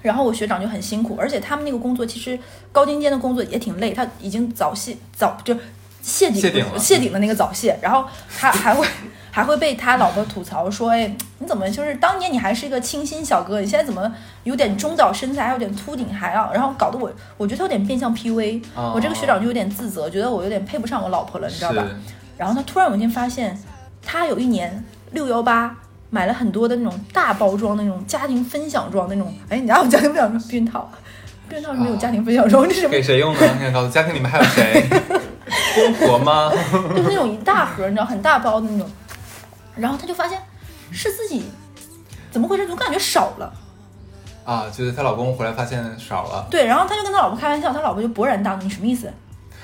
[0.00, 2.38] 然后我学长就很辛苦，而且他们那个工作其实
[2.72, 5.54] 高精尖的工作也挺累，他已经早泄早就
[6.00, 8.04] 谢顶谢顶的那个早泄，然后
[8.38, 8.86] 他还会。
[9.30, 14.12] ”还会被他老婆吐槽说：“哎，你怎么就是当年你还是一个清新小哥，你现在怎么
[14.42, 18.60] 有点中岛身材，还有点秃顶，还要然后搞得我，我觉得他有点变相 PUA。
[18.74, 21.86] 我这个学长就有点自责，觉得我有点配不上我老婆了，你知道吧？
[22.36, 23.56] 然后他突然有一天发现，
[24.04, 25.74] 他有一年六幺八
[26.10, 30.90] 买了很多的那种大包装那种家庭分享装那种，哎，你家有家庭分享装避孕套？
[31.48, 33.46] 避孕套是没有家庭分享装，这是给谁用的？
[33.60, 34.86] 你告诉家庭里面还有谁？
[35.74, 36.50] 公婆吗？
[36.94, 38.90] 就是那种一大盒，你知道，很大包的那种。”
[39.76, 40.38] 然后他就发现
[40.90, 41.44] 是自己
[42.30, 43.52] 怎么回事，总感觉少了
[44.44, 44.66] 啊！
[44.76, 46.46] 就是她老公回来发现少了。
[46.50, 49.12] 对，然后他就跟他老婆开玩笑，他老婆就勃然大怒：“你什么意思？”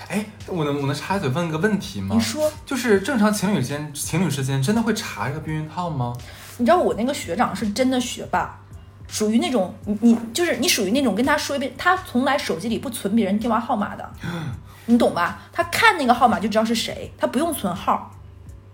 [0.09, 2.15] 哎，我能我能插嘴问个问题吗？
[2.15, 6.13] 你说，就是正常情侣间情侣之间真的会查这个避孕套吗？
[6.59, 8.59] 你知道我那个学长是真的学霸，
[9.09, 14.09] 属于那种你你就是你属于那种跟他说一遍，他从来手机里不存别人电话号码的，
[14.87, 15.43] 你懂吧？
[15.53, 18.11] 他看那个号码就知道是谁，他不用存号。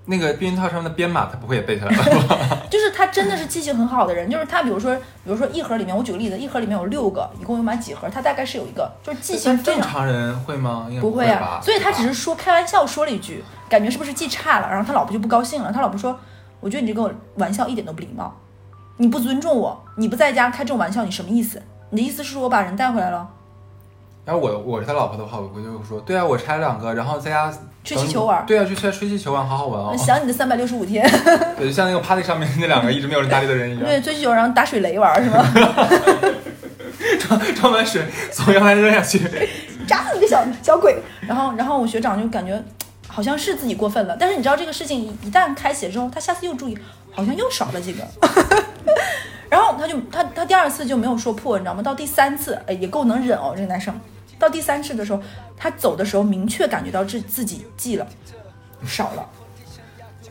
[0.06, 2.58] 那个避孕套上面的编码，他不会也背下来吧？
[2.70, 8.08] 就是他真的是记性很好的人，就是他，比如说，比如说一盒里面，我举个例子，一盒里面有六个，一共有买几盒？
[8.08, 10.88] 他大概是有一个，就是记性正常人会吗？
[11.00, 14.68] 不会啊，所以他只是说开玩笑说了一句，感觉是不是记差了？
[14.70, 16.16] 然后他老婆就不高兴了，他老婆说
[16.60, 18.32] ：“我觉得你这个玩笑一点都不礼貌，
[18.98, 21.60] 你不尊重我，你不在家开这种玩笑，你什么意思？
[21.90, 23.28] 你的意思是说我把人带回来了？”
[24.30, 29.96] 然后我我是他老婆的话，我回就说：“对啊，我拆了两个，然后在家。”吹气球玩，对啊，去吹吹气球玩，好好玩哦。
[29.96, 31.04] 想你的三百六十五天。
[31.58, 33.82] 对，就像那个 party 上面那两个一直没有人搭理的人一样。
[33.84, 35.44] 对，吹气球然后打水雷玩是吗？
[37.18, 39.18] 装装满水从阳台扔下去，
[39.88, 40.96] 扎死你个小小鬼！
[41.26, 42.62] 然后然后我学长就感觉
[43.08, 46.78] 好像是自己过分了，但是你知道这个事情一旦开启之后，他下次又注意，
[47.10, 48.04] 好像又少了几个。
[49.48, 51.82] 然后他就他他第二次就没有说破，你知道吗？
[51.82, 53.92] 到第三次，哎，也够能忍哦，这个男生。
[54.40, 55.22] 到第三次的时候，
[55.56, 58.06] 他走的时候明确感觉到自自己记了
[58.84, 59.24] 少了，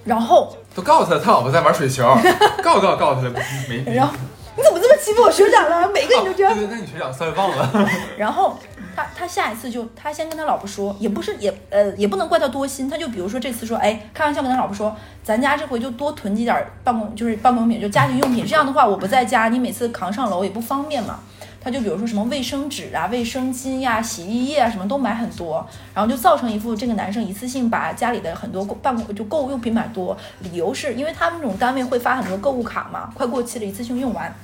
[0.04, 2.04] 然后都告诉他他老婆在玩水球，
[2.64, 3.30] 告告告诉他
[3.70, 3.84] 没。
[3.86, 4.14] 然后
[4.58, 5.88] 你怎么这么欺负我学长了？
[5.94, 6.54] 每个人都这样。
[6.54, 7.90] 对对，那你学长算忘了。
[8.18, 8.58] 然后
[8.96, 14.94] 他他下一次就他先跟他老婆说，也不是也呃也不能怪他多心，他就比如说这次说，哎，开玩笑跟他老婆说，
[15.24, 21.20] 咱家这回就多囤几点办公就是办公品，就家庭用品，这样的话我不在家，你每次扛上楼也不方便嘛。
[21.62, 34.34] 他就比如说什么卫生纸啊、卫生巾呀、洗衣液啊，什么都买很多，然后就造成一副这个男生一次性把家里的很多购办公就购物用品买多，理由是因为他们那种单位会发很多购物卡嘛，快过期了，一次性用完。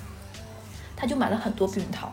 [0.98, 2.10] 他就买了很多避孕套，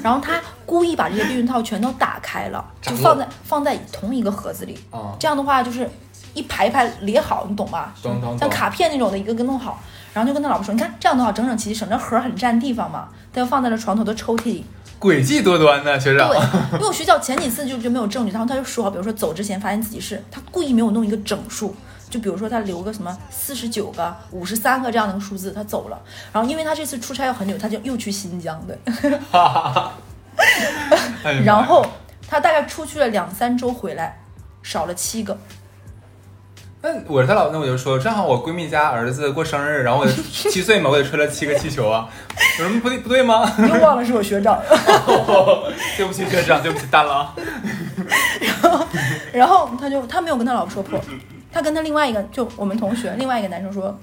[0.00, 4.78] 然后他故意把这些避孕套全都打开了， 就放在放在同一个盒子里。
[4.92, 5.90] 啊，这样的话就是
[6.32, 7.92] 一排一排列好，你懂吧？
[8.38, 9.82] 像卡片那种的，一个个弄好。
[10.14, 14.64] 然后就跟他老婆说：“你看这样的话整整齐齐，省着盒儿很占地方嘛。”他就放在了床头的抽屉里。
[15.00, 16.38] 诡计多端呢，学长对。，
[16.74, 21.74] 因为我学校前几次就就没有证据，然后他就说，比如说走之前发现自己是他故意没有弄一个整数，
[22.08, 26.00] 就比如说他留个什么四十九个、五十三个这样的一个数字，他走了。
[26.32, 28.78] 然后因为他这次出差要很久，他就又去新疆对，
[29.32, 29.90] 哎呀
[31.24, 31.84] 妈呀 然后
[32.28, 34.22] 他大概出去了两三周回来，
[34.62, 35.36] 少了七个。
[36.84, 42.06] 那我是他老，那我就说，正好我闺蜜家儿子过生日，然后我七岁嘛，我也吹了七个气球啊，
[42.58, 43.50] 有什么不对不对吗？
[43.56, 44.60] 你 又忘了是我学长。
[45.96, 47.32] 对不起学长，对不起大佬。
[49.32, 51.00] 然后他就他没有跟他老婆说破，
[51.50, 53.98] 他跟他另外一个就我们同学另外一个男生说，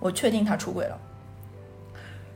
[0.00, 0.96] 我确定他出轨了。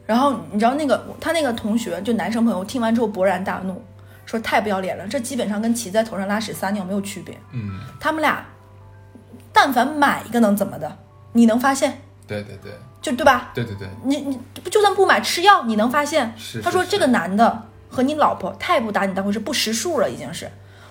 [0.04, 3.82] 然后你知道那个他那个同学就男生朋友听完之后勃然大怒，
[4.26, 7.34] 说太不要脸了，这基本上跟骑在头上拉屎撒尿没有区别。
[7.52, 8.44] 嗯，他们俩
[9.60, 10.98] 但凡买一个能怎么的？
[11.32, 12.70] 你能发现对对对
[13.02, 13.50] 就对吧？
[13.52, 16.32] 对对对，你你不就算不买吃药，你能发现？
[16.36, 20.48] 是是他说这个男的和你老婆太不打你当回事，不识数了已经是。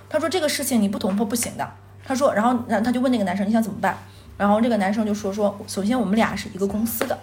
[0.10, 1.66] 他说这个事情你不捅破不行的。
[2.04, 3.98] 他说，然后然后他就问那个男生你想怎么办？
[4.38, 7.18] 然后这个男生就说说，首先我们俩是一个公司的。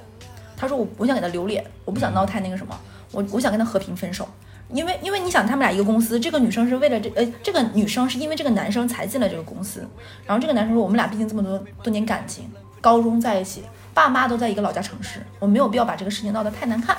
[0.57, 2.74] 他说我我想给他留脸，我不想闹太那个什么，
[3.12, 4.26] 我我想跟他和平分手。
[4.74, 9.88] 因为因为你想他们俩一个公司，这个女生是为了这呃这个女生是因为这个男生才进了这个公司，
[10.26, 13.62] 然后这个男生说我们俩毕竟这么多多年感情，高中在一起，
[13.94, 16.96] 爸妈都在一个老家城市，我没有必要把这个事情闹得太难看，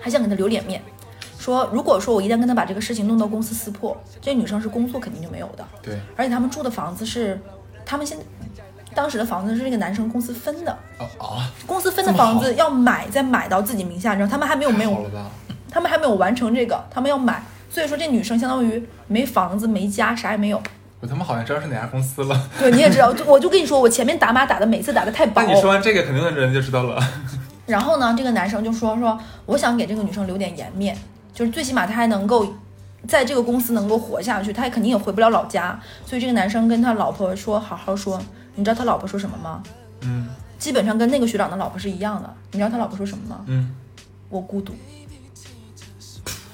[0.00, 0.80] 还想给他留脸面，
[1.38, 6.00] 说如果说我一旦跟他把这个事情弄到公司撕破，这女生是工作肯定就没有的，对。
[6.16, 7.38] 而且他们住的房子是
[7.84, 8.16] 他们现
[8.94, 15.10] 当时的房子是这个男生公司分的，哦啊，公司分的房子要买再买到自己名下，你知道他们还没有没有？
[15.72, 20.62] 他们还没有完成这个，他们要买，所以说这女生相当于没房子没家啥也没有。
[21.00, 22.48] 我他妈好像知道是哪家公司了。
[22.58, 25.52] 对，你也知道，就我就跟你说，我前面打码打的每次打的太薄那。
[25.52, 27.02] 你说完这个，肯定人就知道了。
[27.66, 30.96] 然后呢，这个男生就说说，我想给这个女生留点颜面，
[31.32, 32.54] 就是最起码他还能够
[33.08, 35.80] 在这个公司能够活下去，他也肯定也回不了老家。
[36.04, 38.20] 所以这个男生跟他老婆说，好好说。
[38.54, 39.62] 你知道他老婆说什么吗？
[40.02, 42.32] 嗯基本上跟那个学长的老婆是一样的。
[42.52, 43.40] 你知道他老婆说什么吗？
[43.46, 43.74] 嗯，
[44.28, 44.72] 我孤独，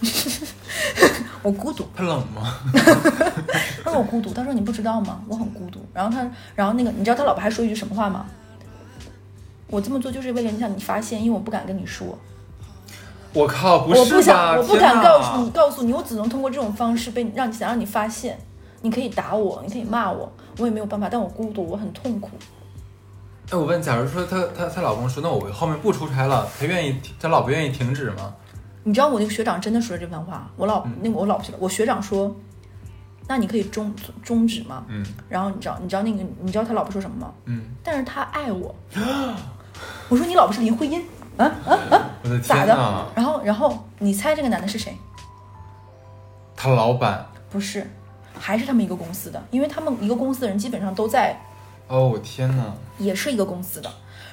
[1.42, 1.86] 我孤独。
[1.94, 2.54] 他冷吗？
[3.84, 5.20] 他说我孤独，他说你不知道吗？
[5.28, 5.80] 我很孤独。
[5.92, 8.26] 然后他，然后那个，你知道他老婆还说一句什么话吗？
[9.68, 12.18] 我这么做就是为了让你发现，因为我不敢跟你说，
[13.34, 14.22] 我靠，不是我不？
[14.22, 18.38] 想，我不敢告诉你，告诉你，我只能通过这种方式被让你想让你发现。
[18.80, 22.30] 你可以打我，你可以骂我，我也没有办法，但我孤独，我很痛苦。
[23.50, 28.32] 哎，我问，假如说她她她老公说，那我后面不出差了，他愿意，他老婆愿意停止吗？
[28.88, 32.34] 你知道我那个学长真的说了这番话，我老、那个我老婆我学长说，
[33.26, 34.86] 那你可以终终止吗？
[34.88, 37.30] 嗯然后你知道你知道那个你知道他老婆说什么吗？
[37.44, 38.74] 嗯，但是他爱我。
[40.08, 41.04] 我说你老婆是林徽因
[41.36, 42.10] 啊啊啊！
[42.24, 42.74] 我的咋的！？
[43.14, 44.96] 然后然后你猜这个男的是谁？
[46.56, 47.86] 他老板，不是，
[48.38, 51.38] 还是他们一个公司的，因为他们一个公司的人基本上都在，
[51.88, 52.72] 哦，我天哪！
[52.96, 53.92] 也是一个公司的。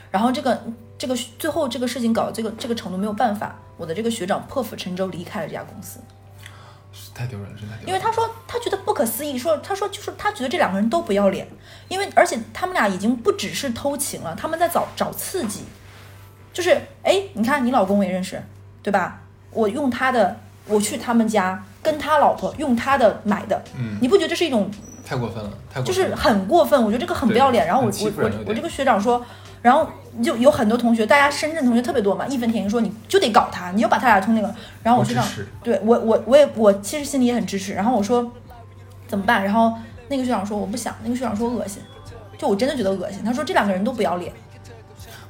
[0.09, 0.63] 然后这个
[0.97, 5.99] 这个最后这个事情搞到这个这个程度没有办法，我的这个学长破釜沉舟离开了这家公司，
[7.13, 7.57] 太丢人了。
[7.85, 11.47] 因为他说他觉得不可思议，说他说就是他觉得这两个人都不要脸，
[11.89, 15.63] 因为而且他们俩已经不只是偷情了，他们在找找刺激，
[16.53, 18.41] 就是哎，你看你老公我也认识，
[18.81, 19.21] 对吧？
[19.51, 24.69] 我用他的，我去他们家跟他老婆用他的买的，嗯，你不觉得这是一种
[25.05, 26.13] 太过分了，太过就是。
[26.15, 26.81] 很过分？
[26.81, 27.65] 我觉得这个很不要脸。
[27.65, 29.23] 然后我我我这个学长说，
[29.65, 29.89] 然后
[30.21, 37.73] 就有很多同学，大家深圳同学特别多嘛，义愤填膺说你就得搞他，你就把他俩从那个，然后我学长我支持对我我我也我其实心里也很支持。
[37.73, 38.31] 然后我说
[39.07, 39.43] 怎么办？
[39.43, 39.73] 然后
[40.07, 41.81] 那个学长说我不想，那个学长说恶心，
[42.37, 43.23] 就我真的觉得恶心。
[43.25, 44.31] 他说这两个人都不要脸。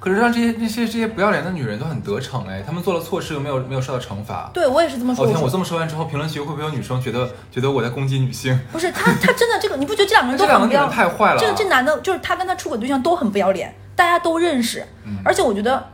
[0.01, 4.51] 可是让这些这些这些不要脸的女人都很得逞哎，她们做了错事又没有没有受到惩罚。
[4.53, 5.23] 对我也是这么说。
[5.23, 8.59] 哦天，我这么说完之后，评论区会不会有女生觉得觉得我在攻击女性？
[8.73, 11.07] 不是他他真的这个，你不觉得这两个人都 这两个女人很不要？
[11.07, 11.39] 太坏了。
[11.39, 15.87] 这个这男的，就是他跟他出轨对象都很不要脸，大家都认识，嗯而且我觉得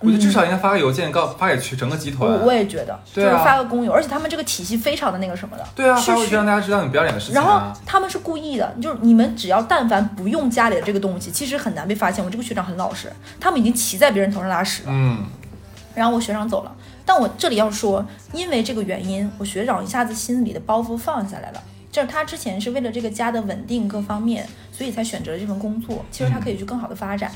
[0.00, 2.26] 我觉得至少应该发个邮件告发给去整个集团。
[2.26, 7.76] 我我也觉得，就是发个公邮，而且他们这个体系非常的那个什么的，对啊，是发过去让大家知道你不要脸的事情然后啊。
[7.84, 12.24] 他们是故意的，就是你们只要但凡不用家里的这个东西，其实很难被发现。
[12.24, 14.88] 我这个学长很老实，他们已经骑在别人头上拉屎了。
[14.90, 15.26] 嗯，
[15.94, 21.62] 然后我学长走了，但我这里要说，因为这个原因，我学长一下子心里的包袱放下来了。
[21.90, 26.04] 就是他之前是为了这个家的稳定各方面，所以才选择了这份工作。
[26.10, 27.30] 其实他可以去更好的发展。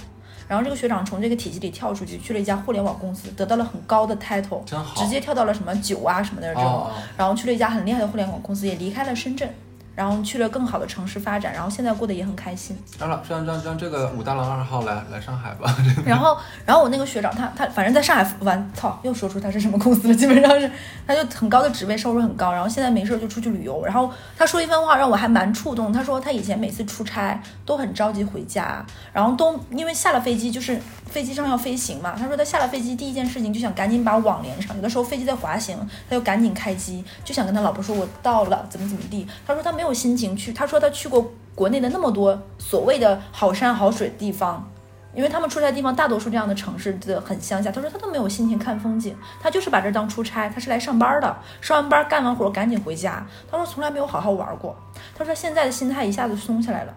[0.46, 4.62] 然后这个学长从这个体系里跳出去，去了一家互联网公司，得到了很高的 title，
[4.94, 6.64] 直接跳到了什么九啊什么的这种。
[6.64, 9.48] 哦然后去了一家很厉害的互联网公司，也离开了深圳，
[9.94, 12.76] 然后去了更好的城市发展，然后现在过得也很开心。
[12.98, 15.74] 让让让让让这个武大郎二号来来上海吧。
[16.04, 20.70] 然后，然后我那个学长他他反正在上海玩，操，又说出他是什么公司了，基本上是
[21.06, 23.84] 他就很高的职位，收入很高，然后现在没事儿就出去旅游。
[23.84, 35.78] 然后他说一番话让我还蛮触动，他说他以前每次出差都很着急回家，然后都因为下了飞机就是飞机上要飞行嘛，他说他下了飞机第一件事情就想赶紧把网连上，有的时候飞机在滑行，
[36.08, 39.26] 他就赶紧开机，就想跟他老婆说我到了，怎么怎么地。
[39.46, 44.66] 他说他没 没有心情去，他说他去过国内的那么多所谓的好山好水地方。
[45.14, 53.24] 因为他们出差的地方大多数这样的城市的很乡下，他说他都没有心情看风景，他就是把这当出差，他是来上班的，上完班干完活赶紧回家。
[53.48, 54.74] 他说从来没有好好玩过，
[55.14, 56.92] 他说现在的心态一下子松下来了。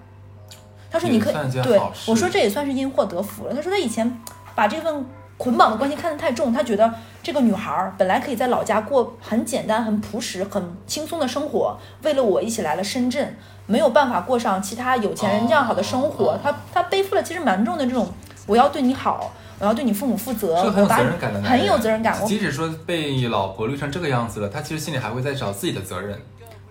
[0.89, 3.53] 他说你可以对我说这也算是因祸得福了。
[3.53, 4.11] 他说他以前
[4.55, 5.05] 把这份
[5.37, 6.91] 捆绑的关系看得太重，他觉得
[7.27, 13.35] 这个女孩儿本来可以在老家过很简单、很朴实、很轻松的生活，为了我一起来了深圳，
[13.65, 16.31] 没有办法过上其他有钱人这样好的生活。
[16.31, 18.07] 哦他他背负了其实蛮重的这种，
[18.45, 22.25] 我要对你好，我要对你父母负责，是很有我把你责任感的男人，很有责任感。
[22.25, 26.17] 即使说被老婆绿成这个样子了，他其实心里还会在找自己的责任。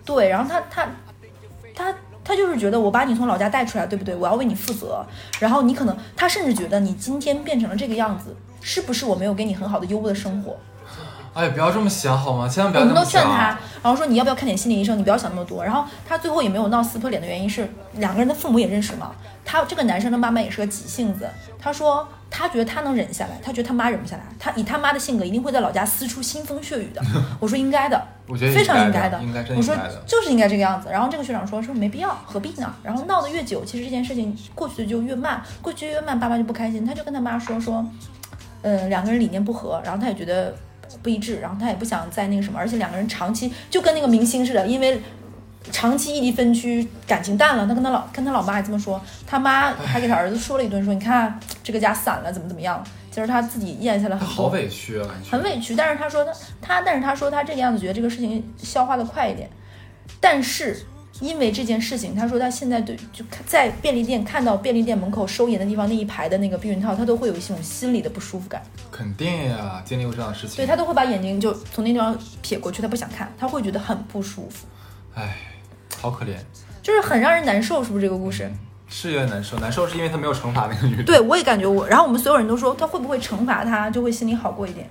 [0.03, 0.87] 对，然后他他
[1.75, 4.15] 他他就是觉得我把你从老家带出来，对不对？
[4.15, 5.05] 我要为你负责。
[5.39, 10.57] 然后你可能他甚至觉得你今天变成了这个样子，是不是我没有给你很好的优渥的生活？
[11.33, 12.47] 哎，不要这么想好吗？
[12.49, 13.21] 千万不我们要这么想。
[13.21, 14.97] 都劝他，然后说你要不要看点心理医生？
[14.97, 15.63] 你不要想那么多。
[15.63, 19.11] 然后他最后也没有闹撕破脸的原因是两个人的父母也认识嘛。
[19.45, 24.23] 他这个男生的妈妈也是个急性子，他说他觉得他能忍下来，他觉得他妈忍不下来。
[24.39, 27.01] 他以他妈的性格，一定会在老家撕出腥风血雨的。
[27.39, 29.21] 我说应该的，我觉得非常应应该的
[29.55, 29.75] 我说。
[30.07, 30.89] 就是应该这个样子。
[30.91, 32.73] 然后这个学长说说没必要，何必呢？
[32.81, 37.85] 然后闹得越久，其实这件事情过去的就越慢，过去越慢，爸妈就不开心，他就跟他妈说说，
[38.61, 40.55] 呃，两个人理念不合，然后他也觉得
[41.01, 45.01] 不一致，然后他也不想再那个什么，而且两个人长期就跟那个明星似的，因为。
[45.69, 47.67] 长期异地分居，感情淡了。
[47.67, 52.81] 他跟他老跟他老妈还这么说，他妈还给他儿子说了一顿，说你看这个家散了，怎么怎么样。
[53.11, 59.49] 其实他自己咽下了很多好委屈啊，很委屈，但是他说他他，但是他说他这个样子觉得这个事情消化的快一点，
[60.21, 60.85] 但是
[61.19, 70.57] 因为这件事情，他说他现在对就看在便利店看到便利店门口收银的地方那一排的那个避孕套，他都会有一种心理的不舒服感，肯定呀，经历过这样的事情。
[70.57, 74.67] 对他都会把眼睛就从那地方撇过去，他不想看，他会觉得很不舒服，
[75.15, 75.37] 哎，
[75.99, 76.35] 好可怜，
[76.83, 78.51] 就是很让人难受，是不是这个故事？
[78.89, 79.59] 是有点难受。
[79.59, 81.03] 难受是因为他没有惩罚那个女的。
[81.03, 84.89] 对我也感觉我，然后我们所有人都说他会不会惩罚他，就会心里好过一点。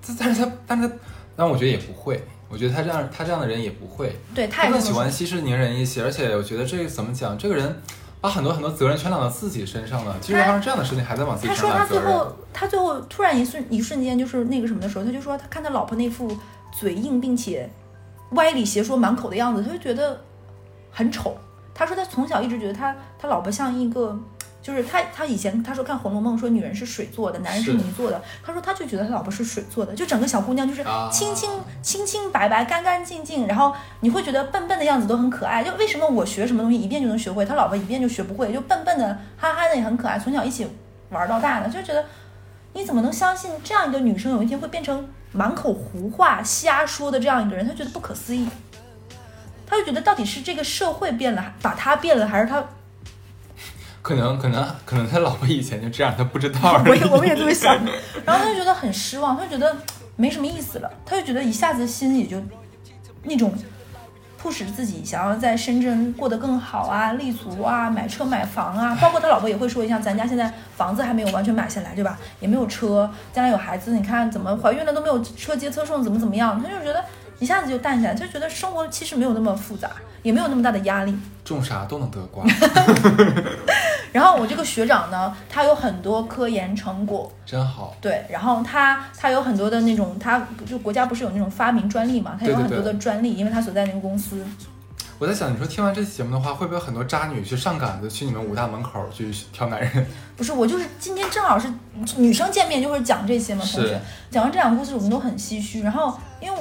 [0.00, 0.94] 这但是他，但是他，
[1.36, 2.22] 但我觉得也不会。
[2.52, 4.14] 我觉得他这样，他这样的人也不会。
[4.34, 7.82] 对，他他更喜欢息事宁人一些，而且我觉得这个怎么讲，这个人
[8.20, 10.14] 把很多很多责任全揽到自己身上了。
[10.20, 11.98] 其实发生这样的事情，还在往自己他身上说他最。
[11.98, 16.30] 后，他最后突然一瞬一瞬间就是那个什么的时候，他就说他看他老婆那副
[16.70, 17.68] 嘴硬并且
[18.32, 20.20] 歪理邪说满口的样子，他就觉得
[20.90, 21.34] 很丑。
[21.74, 24.14] 他说他从小一直觉得他他老婆像一个，
[24.62, 28.22] 就是他他以前他说看《红楼梦》说女人是水做的，男人是是泥做的。
[28.44, 31.50] 他说他就觉得他老婆是水做的，就整个小姑娘就是啊清清
[31.82, 35.64] 清清白白、干干净净，然后你会觉得笨笨的样子都很可爱。
[35.64, 40.66] 就为什么我学什么东西一遍就能学会，他老婆一遍就学不会，就笨笨的、憨憨的也很可爱，从小一起
[41.10, 42.04] 玩到大的，就觉得
[42.74, 47.66] 你怎么能相信这样一个女生有一天会变成满口胡话、瞎说的这样一个人？
[47.66, 48.48] 他觉得不可思议。
[49.66, 52.62] 他就觉得到底是这个社会变了，把他变了，还是他？
[54.14, 56.88] 可能可能可能他老婆以前就这样，他不知道而已。
[56.90, 57.74] 我也我们也这么想。
[58.26, 59.74] 然后他就觉得很失望，他就觉得
[60.16, 62.36] 没什么意思了，他就觉得一下子心里就
[63.22, 63.54] 那种
[64.38, 68.94] 促使自己想要在深圳过得更好啊、立足啊、买车买房啊。
[69.00, 72.18] 包括他老婆也会说，一下咱家现在房子还没有完全买下来，对吧？
[72.40, 76.62] 也没有车，将来有孩子，你看怎么怀孕了都没有车接车送，怎么怎么样？
[76.62, 77.02] 他就觉得
[77.38, 79.90] 一下子就淡下来，他就觉得生活其实没有那么复杂，
[80.22, 81.16] 也没有那么大的压力。
[81.44, 82.44] 种啥都能得瓜，
[84.12, 87.96] 然后我这个学长呢，他有很多科研成果，真好。
[88.00, 94.44] 对，然后他他有很多的那种，他就国家不是有那种发明专利嘛，他有很多的专利，因为他所在那个公司。
[95.18, 100.04] 我在想，你说听完这期节目的话，会不会有很多渣女去上赶子去你们武大门口去挑男人？
[100.36, 101.72] 不是我就是今天正好是
[102.16, 104.00] 女生见面，就会讲这些嘛，同学
[104.30, 105.82] 讲完这两个故事，我们都很唏嘘。
[105.82, 106.58] 然后因为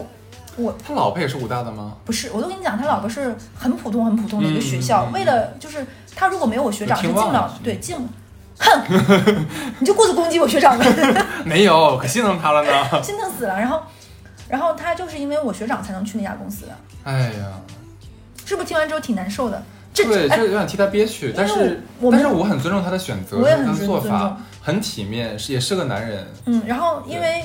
[0.58, 1.96] 我他老婆也是武大的吗？
[2.06, 5.84] 不是，我都跟你讲，他老婆是很普通很普通的一个学校，为了就是
[6.16, 7.98] 他如果没有我学长是进不了对进
[8.60, 9.46] 哼，
[9.80, 10.86] 你就过去攻击我学长呗，
[11.44, 12.72] 没有，可心疼他了呢。
[13.02, 13.60] 心疼死了。
[13.60, 13.82] 然后，
[14.48, 17.60] 然后他就是因为我学长才能去那家公司的，哎呀，
[18.46, 19.64] 是不是听完之后挺难受的？
[19.94, 21.82] 这对，哎就有点替他憋屈，但是
[22.12, 26.26] 但是我很尊重他的选择，我也很做尊尊重法很体面，是也是个男人。
[26.46, 27.44] 嗯，然后因为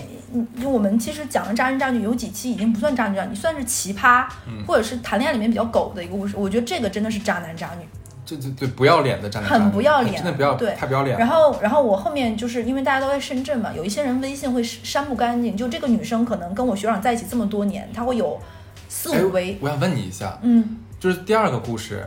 [0.62, 6.34] 我们其实讲的渣男渣女有几期已经不算渣男渣女，算是奇葩，嗯或者是谈恋爱里面比较狗的一个故事。
[6.36, 7.86] 我觉得这个真的是渣男渣女。
[8.26, 11.16] 这这对不要脸的站在很不要脸真的不要，对太不要脸。
[11.16, 15.56] 然后，然后我后面就是因为大家都在深圳嘛，有一些人微信会删不干净。
[15.56, 18.38] 就这个女生可能跟我学长在一起这么多年，她会有
[18.88, 22.04] 四哎五位，我想问你一下，嗯，就是第二个故事，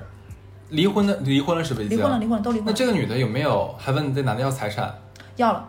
[0.70, 1.88] 离婚的离婚了是不是？
[1.88, 4.93] 离婚了，离婚了，都离婚了，那这个女的有没有还问这男的要财产？
[5.38, 5.65] 要了。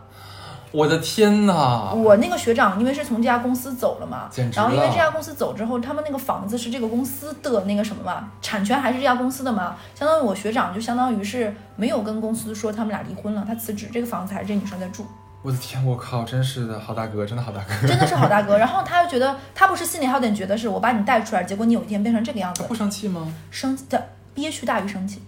[0.71, 1.91] 我的天哪！
[1.93, 15.05] 我那个学长因为是从这家公司走了嘛简，直然后因为这家公司走之后，他们那个房子是这个公司的那个什么嘛，产权还是这家公司的嘛，相当于我学长就相当于是没有跟公司说他们俩离婚了，他辞职，这个房子还是这女生在住。
[15.43, 17.87] 我的天，我靠，真是的，好大哥，真的好大哥。
[17.87, 18.57] 真的是好大哥。
[18.59, 23.27] 然后他又觉得，他不是心里还有点觉得是我把你带出来，结果你有一天变成这个样子，不生气吗？
[23.49, 25.19] 生的憋屈大于生气，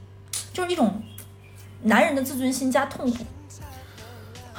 [0.54, 1.02] 就是一种
[1.82, 3.26] 男人的自尊心加痛苦，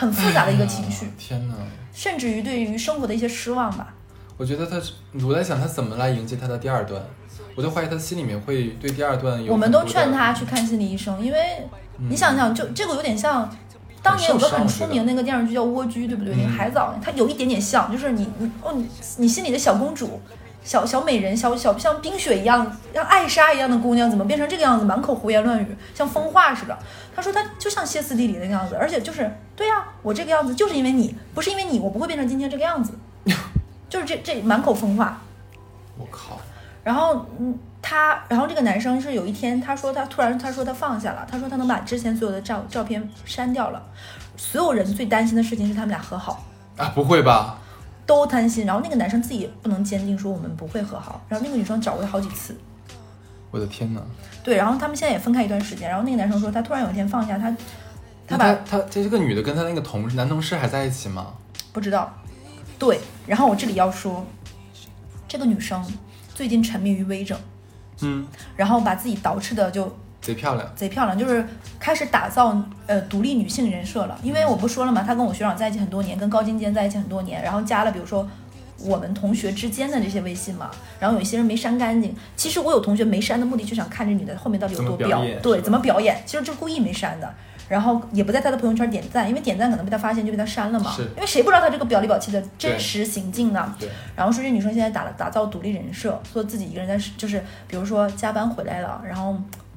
[0.05, 1.55] 很复杂的一个情绪哎，天哪！
[1.93, 3.95] 甚至于对于生活的一些失望吧。
[4.37, 4.81] 我觉得他，
[5.27, 7.01] 我在想他怎么来迎接他的第二段，
[7.55, 9.53] 我就怀疑他心里面会对第二段有。
[9.53, 10.33] 我们都劝他。
[10.33, 11.39] 去看心理医生，因为
[12.09, 13.51] 你想想，就这个有点像。
[14.03, 16.35] 当年有个很出名的那个电视剧叫《蜗居》，对不对？
[16.37, 18.87] 那个海藻，它有一点点像，就是你你哦，你
[19.17, 20.21] 你心里的小公主、
[20.63, 26.79] 小小美人、小小像冰雪一样、像艾莎一样的姑娘，怎么变成这个样子，满口胡言乱语，像疯话似的？
[27.15, 32.93] 他说他就像歇斯底里那个样子，而且就是对呀、我这个样子就是因为你，不是因为你，我不会变成今天这个样子，
[33.89, 35.21] 就是这这满口疯话。
[35.97, 36.41] 我靠！
[36.83, 43.83] 然后，嗯，他，然后这个男生是有一天，他说他突然他说他放下了，他说他能把之前所有的照照片删掉了。
[44.37, 46.45] 所有人最担心的事情是他们俩和好，
[46.77, 47.59] 啊，不会吧？
[48.05, 48.67] 都担心。
[48.67, 52.55] 然后那个男生自己也不能坚定说我们不会和好，然后那个女生找过他好几次，
[53.55, 54.01] 我的天哪！
[54.43, 55.89] 对，然后他们现在也分开一段时间。
[55.89, 57.57] 然后那个男生说他突然有一天放下他，
[58.27, 61.35] 他把他他这个女的跟他那个同事男同事还在一起吗？
[61.73, 62.13] 不知道，
[62.81, 62.99] 对。
[63.29, 64.27] 然后我这里要说，
[65.29, 65.81] 这个女生
[66.35, 67.39] 最近沉迷于微整，
[68.01, 68.27] 嗯，
[68.57, 70.69] 然后把自己捯饬的就贼漂亮。
[70.75, 71.47] 贼漂亮，就是
[71.79, 74.19] 开始打造呃独立女性人设了。
[74.21, 78.29] 因为我不说了嘛，她跟我学长在一起很多年，跟高精尖在一起很多年，然后加了比如说
[78.85, 80.71] 我们同学之间的这些微信嘛，
[81.01, 82.15] 然后有一些人没删干净。
[82.37, 87.35] 其实我有同学没删的目的，就想看这女的后面到底有多表演对，怎么表演，其实就故意没删的。
[87.67, 90.95] 然后也不在她的朋友圈点赞，因为点赞可能被她发现就被她删了嘛。
[90.99, 93.75] 因为谁不知道她这个表里表气的真实行径呢？
[93.81, 99.35] 对，然后说这女生现在打打造独立人设，说自己一个人在，就是比如说加班回来了，然后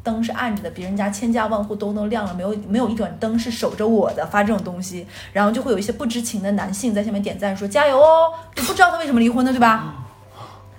[0.07, 10.06] 灯是暗着的，别人家千家万户都能亮了，没有没有一盏灯是守着我的，发这种东西，然后就会有一些不知情的男性在下面点赞说加油哦，就不知道他为什么离婚的，对吧？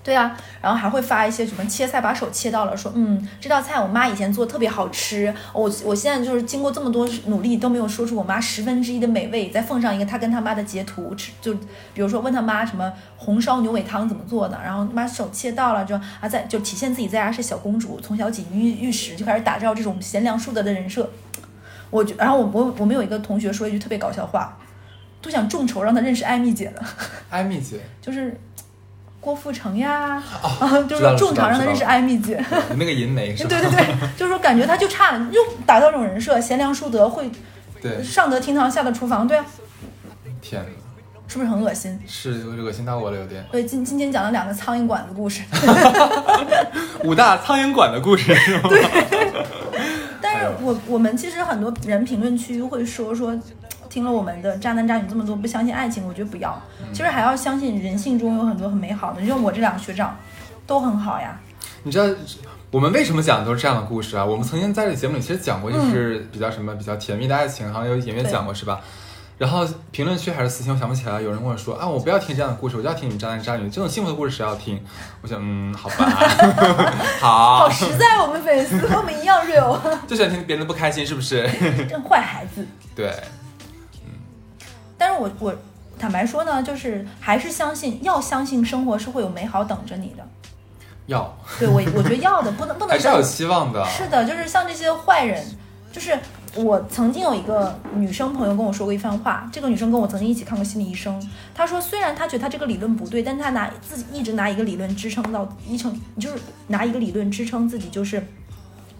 [0.09, 11.53] 对啊，然后还会发一些什么切菜把手切到了，说嗯这道菜我妈以前做特别好吃，我我现在就是经过这么多努力都没有说出我妈十分之一的美味，再奉上一个她跟她妈的截图，吃就
[11.93, 21.07] 比如说问她妈什么红烧牛尾汤怎么做的，然后妈手切到了就啊在就体现自己在家是小公主，从小锦衣玉食就开始打造这种贤良淑德的人设。
[21.91, 24.57] 我就然后我我我们有一个同学说一句特别搞笑话，
[25.21, 26.83] 都想众筹让他认识艾米姐了。
[27.31, 28.39] 艾米姐， 就是
[29.29, 30.23] 郭富城呀，
[30.89, 32.43] 就是知道了众场让他认识艾米姐。
[32.71, 33.51] 你那个银梅是吧？
[33.51, 37.31] 对对对，就是说感觉他就差了，又打造这种人设，贤良淑德，会
[37.83, 39.45] 对上得厅堂，下得厨房，对啊，
[40.41, 40.69] 天哪，
[41.27, 42.01] 是不是很恶心？
[42.07, 43.45] 是恶心到我了，有点。
[43.53, 45.43] 对，今今天讲了两个苍蝇馆子故事，
[47.05, 48.71] 五大苍蝇馆的故事是吗？
[50.23, 53.39] 但是我我们其实很多人评论区会说说。
[53.89, 56.61] 听了我们的渣男渣女这么多，不相信爱情，我觉得不要。
[56.93, 59.21] 其实还要相信人性中有很多很美好的。
[59.21, 60.17] 你像我这两个学长，
[60.67, 61.39] 都很好呀。
[61.83, 62.05] 你知道
[62.71, 64.25] 我们为什么讲的都是这样的故事啊？
[64.25, 68.81] 我们曾经在这个节目里其实讲过，就是比较什么比较甜蜜的爱情，好像有演员讲过是吧？
[69.39, 74.83] 然后评论区还是私信，我想不起来，有人跟我说啊，我不要听这样的故事，我就要听你们渣男渣女这种幸福的故事，谁要听？
[75.23, 76.11] 我想，嗯，好吧，
[77.21, 79.79] 好，好实在，我们粉丝和我们一样 real，
[80.09, 81.49] 就喜欢听别人的不开心，是不是？
[81.89, 82.67] 真坏孩子。
[82.97, 83.15] 对，
[84.99, 85.55] 但是我我
[85.99, 90.27] 坦白说呢，就是还是相信，要相信生活是会有美好等着你的。
[91.07, 93.83] 要 对我，我觉得要的，不能不能还是要有希望的。
[93.87, 95.43] 是的，就是像这些坏人，
[95.91, 96.19] 就是
[96.55, 101.19] 我曾经有一个女生朋友跟我说过一番话，这个女生跟我曾经一起看过心理医生，
[101.55, 108.23] 她说虽然她觉得她这个理论不对，但她拿自己一直拿一个理论支撑到一成，就是拿一个理论支撑自己，就是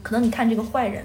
[0.03, 1.05] 可能你看这个坏人，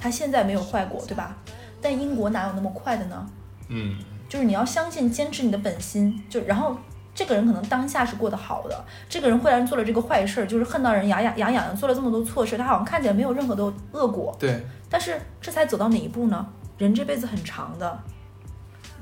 [0.00, 1.36] 他现在没有坏过，对吧？
[1.80, 3.26] 但英国哪有那么快的呢？
[3.68, 3.96] 嗯，
[4.32, 6.74] 就是你要相信，坚持你的本心，就然后
[7.14, 13.62] 这个人可能当下是过得好的，这个人忽然做了这个坏事儿，就是恨到人牙痒牙痒痒，做了这么多错事，他好像看起来没有任何的
[13.92, 16.46] 恶果，对，但是这才走到哪一步呢？
[16.78, 18.00] 人这辈子很长的，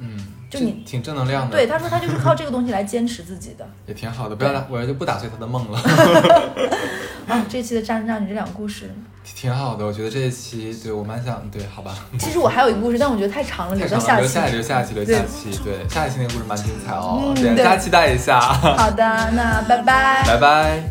[0.01, 0.19] 嗯，
[0.51, 1.57] 就你挺正能量的。
[1.57, 3.65] 对，他说他就是靠这个东西来坚持自己的。
[3.87, 5.79] 也挺好的，不要了，我就不打碎他的梦了。
[7.49, 8.91] 这期的渣男渣女这两个故事
[9.37, 11.95] 挺好的，我觉得这一期对我蛮想对，好吧。
[12.19, 18.41] 其实我还有一个故事，但我觉得太长了，留到下留下留下期留下期，对下一期那个故事蛮精彩哦，大家期待一下。
[18.41, 20.83] 好的，那拜拜，拜拜。